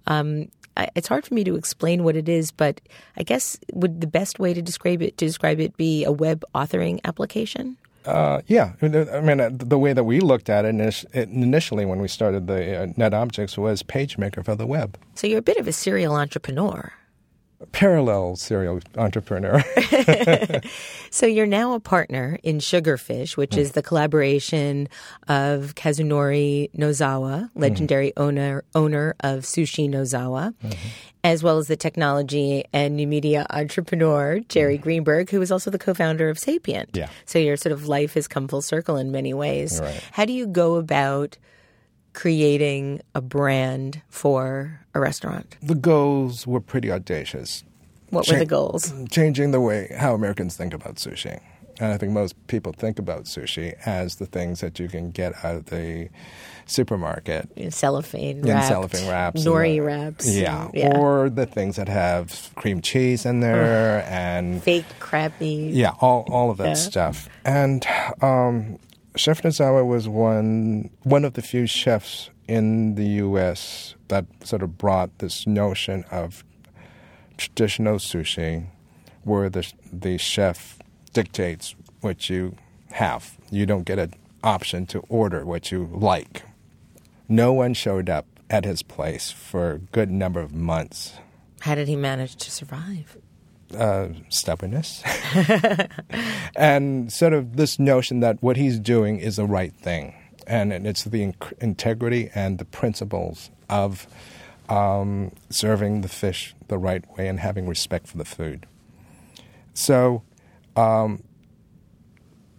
um, 0.07 0.49
it's 0.95 1.09
hard 1.09 1.25
for 1.25 1.35
me 1.35 1.45
to 1.45 1.55
explain 1.55 2.05
what 2.05 2.17
it 2.17 2.29
is, 2.29 2.51
but 2.51 2.81
I 3.17 3.23
guess 3.23 3.59
would 3.73 4.01
the 4.01 4.07
best 4.07 4.39
way 4.39 4.55
to 4.55 4.63
describe 4.63 5.03
it 5.03 5.17
to 5.19 5.27
describe 5.27 5.61
it 5.61 5.77
be 5.77 6.05
a 6.05 6.13
web 6.13 6.45
authoring 6.55 7.01
application? 7.05 7.77
Uh, 8.05 8.43
yeah, 8.47 8.73
I 8.83 9.21
mean, 9.21 9.41
uh, 9.41 9.49
the 9.51 9.79
way 9.79 9.95
that 9.95 10.05
we 10.05 10.21
looked 10.21 10.51
at 10.51 10.67
it 10.67 11.05
initially 11.15 11.87
when 11.87 12.01
we 12.01 12.09
started 12.09 12.47
the 12.47 12.83
uh, 12.83 12.87
Net 12.97 13.15
Objects 13.15 13.57
was 13.57 13.83
PageMaker 13.83 14.45
for 14.45 14.55
the 14.55 14.67
web. 14.67 14.99
So 15.15 15.27
you're 15.27 15.39
a 15.39 15.43
bit 15.43 15.57
of 15.57 15.67
a 15.67 15.73
serial 15.73 16.15
entrepreneur. 16.15 16.93
Parallel 17.73 18.37
serial 18.37 18.81
entrepreneur. 18.97 19.63
So 21.15 21.27
you're 21.27 21.47
now 21.47 21.75
a 21.75 21.81
partner 21.81 22.41
in 22.43 22.59
Sugarfish, 22.59 23.37
which 23.37 23.57
is 23.57 23.69
hmm. 23.69 23.75
the 23.75 23.83
collaboration 23.85 24.89
of 25.29 25.77
Kazunori 25.77 26.73
Nozawa, 26.73 27.53
hmm. 27.53 27.61
legendary 27.61 28.13
owner 28.17 28.65
owner 28.75 29.15
of 29.21 29.43
Sushi 29.43 29.89
Nozawa, 29.89 30.53
mm-hmm. 30.55 30.89
as 31.23 31.45
well 31.45 31.59
as 31.59 31.69
the 31.69 31.77
technology 31.77 32.65
and 32.73 32.97
new 32.97 33.07
media 33.07 33.47
entrepreneur 33.49 34.41
Jerry 34.49 34.75
mm-hmm. 34.75 34.83
Greenberg, 34.83 35.31
who 35.31 35.41
is 35.41 35.53
also 35.53 35.71
the 35.71 35.79
co-founder 35.79 36.29
of 36.29 36.37
Sapient. 36.37 36.91
Yeah. 36.95 37.09
So 37.27 37.39
your 37.39 37.57
sort 37.57 37.73
of 37.73 37.87
life 37.87 38.15
has 38.15 38.27
come 38.27 38.49
full 38.49 38.61
circle 38.61 38.97
in 38.97 39.13
many 39.13 39.33
ways. 39.33 39.81
Right. 39.81 40.03
How 40.11 40.25
do 40.25 40.33
you 40.33 40.49
go 40.49 40.75
about 40.75 41.39
creating 42.15 43.01
a 43.15 43.21
brand 43.21 44.01
for 44.09 44.81
a 44.95 45.01
restaurant? 45.01 45.57
the 45.63 45.75
goals 45.75 46.47
were 46.47 46.61
pretty 46.61 46.91
audacious. 46.91 47.65
What 48.11 48.29
were 48.31 48.39
the 48.39 48.47
goals? 48.47 48.93
changing 49.11 49.51
the 49.51 49.61
way 49.61 49.93
how 49.99 50.15
Americans 50.15 50.57
think 50.57 50.73
about 50.73 50.97
sushi. 50.97 51.41
And 51.81 51.93
I 51.93 51.97
think 51.99 52.13
most 52.13 52.35
people 52.47 52.73
think 52.73 53.01
about 53.01 53.25
sushi 53.25 53.75
as 53.85 54.17
the 54.17 54.27
things 54.27 54.61
that 54.61 54.79
you 54.79 54.89
can 54.89 55.11
get 55.11 55.45
out 55.45 55.57
of 55.57 55.65
the 55.67 56.09
supermarket. 56.67 57.49
Cellophane 57.71 58.39
in 58.39 58.47
wrapped, 58.47 58.69
cellophane 58.69 59.09
wraps, 59.09 59.45
nori 59.45 59.85
wraps, 59.85 60.29
yeah. 60.33 60.69
yeah. 60.73 60.97
or 60.97 61.29
the 61.29 61.47
things 61.47 61.75
that 61.77 61.89
have 61.89 62.51
cream 62.55 62.81
cheese 62.81 63.27
in 63.27 63.41
there, 63.41 64.05
and 64.09 64.63
fake 64.63 64.85
crab 65.01 65.33
meat. 65.41 65.73
yeah, 65.75 65.93
all 66.01 66.25
all 66.31 66.51
of 66.51 66.59
that 66.59 66.69
Yeah. 66.69 66.75
stuff. 66.75 67.29
And 67.45 67.85
um, 68.23 68.79
Chef 69.17 69.43
Nozawa 69.43 69.87
was 69.87 70.09
one 70.09 70.91
one 71.05 71.25
of 71.25 71.35
the 71.35 71.43
few 71.43 71.67
chefs 71.67 72.31
in 72.49 72.97
the 72.97 73.07
U.S. 73.25 73.95
that 74.09 74.27
sort 74.43 74.63
of 74.63 74.77
brought 74.77 75.19
this 75.19 75.47
notion 75.47 76.05
of 76.11 76.45
traditional 77.37 77.97
sushi, 77.97 78.67
where 79.23 79.49
the 79.49 79.73
the 79.93 80.19
chef 80.19 80.79
dictates 81.13 81.77
what 82.01 82.29
you 82.29 82.57
have. 82.91 83.39
You 83.51 83.67
don't 83.67 83.85
get 83.85 83.99
an 84.01 84.15
option 84.43 84.85
to 84.87 84.99
order 85.09 85.45
what 85.45 85.71
you 85.71 85.89
like. 85.93 86.43
No 87.29 87.53
one 87.53 87.75
showed 87.75 88.11
up 88.11 88.27
at 88.51 88.65
his 88.65 88.83
place 88.83 89.31
for 89.31 89.73
a 89.73 89.79
good 89.79 90.11
number 90.11 90.41
of 90.41 90.53
months. 90.53 91.15
How 91.61 91.75
did 91.75 91.89
he 91.89 91.97
manage 91.97 92.37
to 92.37 92.51
survive? 92.51 93.17
Uh, 93.75 94.09
stubbornness. 94.29 95.03
And 96.57 97.13
sort 97.13 97.33
of 97.33 97.57
this 97.57 97.79
notion 97.79 98.21
that 98.21 98.43
what 98.43 98.57
he's 98.57 98.79
doing 98.79 99.19
is 99.19 99.37
the 99.37 99.45
right 99.45 99.75
thing. 99.75 100.15
And 100.47 100.73
it's 100.73 101.05
the 101.05 101.33
inc- 101.33 101.53
integrity 101.61 102.31
and 102.35 102.59
the 102.59 102.65
principles 102.65 103.51
of 103.69 104.07
um, 104.69 105.33
serving 105.51 106.03
the 106.03 106.09
fish 106.09 106.55
the 106.69 106.79
right 106.79 107.05
way 107.17 107.29
and 107.29 107.41
having 107.41 107.67
respect 107.67 108.07
for 108.07 108.19
the 108.19 108.25
food. 108.25 108.67
So 109.73 110.23
um, 110.77 111.25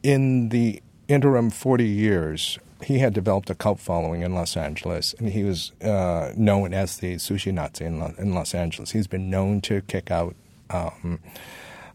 in 0.04 0.50
the 0.50 0.82
interim 1.08 1.50
40 1.50 1.88
years 1.88 2.60
he 2.84 3.00
had 3.00 3.14
developed 3.14 3.50
a 3.50 3.56
cult 3.56 3.80
following 3.80 4.22
in 4.22 4.36
Los 4.36 4.58
Angeles, 4.58 5.16
and 5.18 5.30
he 5.30 5.44
was 5.44 5.72
uh, 5.82 6.34
known 6.36 6.74
as 6.74 6.98
the 6.98 7.16
sushi 7.16 7.52
Nazi 7.54 7.86
in, 7.86 8.02
in 8.18 8.34
Los 8.34 8.54
Angeles. 8.54 8.92
He's 8.92 9.08
been 9.08 9.30
known 9.30 9.62
to 9.62 9.82
kick 9.84 10.12
out 10.12 10.36
um, 10.70 11.20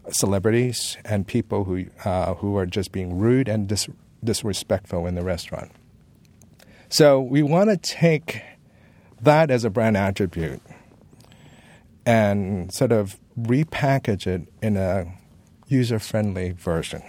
celebrities 0.09 0.97
and 1.05 1.27
people 1.27 1.63
who 1.63 1.85
uh, 2.05 2.33
who 2.35 2.57
are 2.57 2.65
just 2.65 2.91
being 2.91 3.17
rude 3.17 3.47
and 3.47 3.67
dis- 3.67 3.89
disrespectful 4.23 5.05
in 5.05 5.15
the 5.15 5.23
restaurant. 5.23 5.71
So 6.89 7.21
we 7.21 7.41
want 7.41 7.69
to 7.69 7.77
take 7.77 8.41
that 9.21 9.51
as 9.51 9.63
a 9.63 9.69
brand 9.69 9.95
attribute 9.95 10.61
and 12.05 12.73
sort 12.73 12.91
of 12.91 13.17
repackage 13.39 14.27
it 14.27 14.47
in 14.61 14.75
a 14.75 15.05
user-friendly 15.67 16.51
version, 16.51 17.01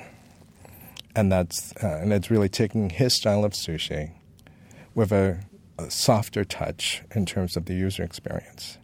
and 1.17 1.33
that's 1.33 1.75
uh, 1.83 1.99
and 2.03 2.13
it's 2.13 2.31
really 2.31 2.49
taking 2.49 2.91
his 2.91 3.17
style 3.17 3.45
of 3.45 3.53
sushi 3.53 4.13
with 4.95 5.11
a, 5.11 5.41
a 5.79 5.91
softer 5.91 6.45
touch 6.45 7.03
in 7.15 7.25
terms 7.25 7.57
of 7.57 7.65
the 7.65 7.75
user 7.75 8.03
experience 8.03 8.79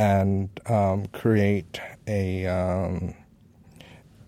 and 0.00 0.48
um, 0.64 1.06
create 1.08 1.78
a 2.06 2.46
um, 2.46 3.14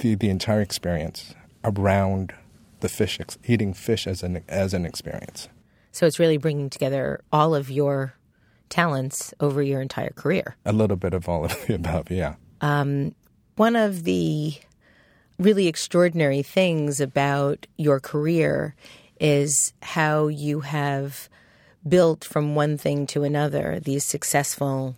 the 0.00 0.14
the 0.14 0.28
entire 0.28 0.60
experience 0.60 1.34
around 1.64 2.34
the 2.80 2.90
fish 2.90 3.18
ex- 3.18 3.38
eating 3.46 3.72
fish 3.72 4.06
as 4.06 4.22
an 4.22 4.44
as 4.48 4.74
an 4.74 4.84
experience. 4.84 5.48
So 5.90 6.06
it's 6.06 6.18
really 6.18 6.36
bringing 6.36 6.68
together 6.68 7.22
all 7.32 7.54
of 7.54 7.70
your 7.70 8.14
talents 8.68 9.32
over 9.40 9.62
your 9.62 9.80
entire 9.80 10.10
career. 10.10 10.56
A 10.66 10.72
little 10.74 10.96
bit 10.98 11.14
of 11.14 11.26
all 11.26 11.44
of 11.46 11.66
the 11.66 11.74
above, 11.80 12.10
yeah. 12.10 12.34
One 13.56 13.76
of 13.76 14.04
the 14.04 14.54
really 15.38 15.68
extraordinary 15.68 16.42
things 16.42 17.00
about 17.00 17.66
your 17.78 17.98
career 17.98 18.74
is 19.20 19.72
how 19.82 20.28
you 20.28 20.60
have 20.60 21.30
built 21.88 22.24
from 22.24 22.54
one 22.54 22.76
thing 22.76 23.06
to 23.06 23.24
another 23.24 23.80
these 23.80 24.04
successful 24.04 24.96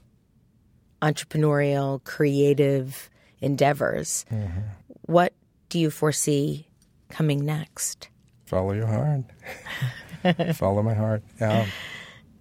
entrepreneurial, 1.04 2.02
creative 2.04 3.10
endeavors. 3.40 4.24
Mm-hmm. 4.30 4.60
What 5.02 5.34
do 5.68 5.78
you 5.78 5.90
foresee 5.90 6.66
coming 7.10 7.44
next? 7.44 8.08
Follow 8.46 8.72
your 8.72 8.86
heart. 8.86 10.56
Follow 10.56 10.82
my 10.82 10.94
heart. 10.94 11.22
Yeah. 11.40 11.66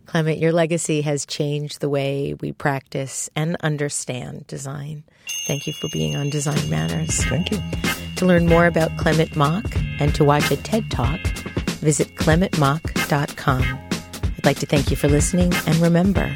Clement, 0.05 0.39
your 0.39 0.51
legacy 0.51 1.01
has 1.01 1.25
changed 1.25 1.79
the 1.81 1.89
way 1.89 2.35
we 2.39 2.51
practice 2.51 3.29
and 3.35 3.57
understand 3.61 4.45
design. 4.47 5.03
Thank 5.47 5.65
you 5.65 5.73
for 5.73 5.89
being 5.91 6.15
on 6.15 6.29
Design 6.29 6.69
Matters. 6.69 7.23
Thank 7.25 7.51
you. 7.51 7.59
To 8.17 8.25
learn 8.25 8.47
more 8.47 8.67
about 8.67 8.95
Clement 8.97 9.35
Mok 9.35 9.65
and 9.99 10.13
to 10.15 10.23
watch 10.23 10.51
a 10.51 10.57
TED 10.57 10.91
Talk, 10.91 11.19
visit 11.81 12.15
clementmok.com. 12.15 13.61
I'd 13.63 14.45
like 14.45 14.59
to 14.59 14.65
thank 14.65 14.91
you 14.91 14.97
for 14.97 15.07
listening, 15.07 15.53
and 15.65 15.75
remember, 15.77 16.35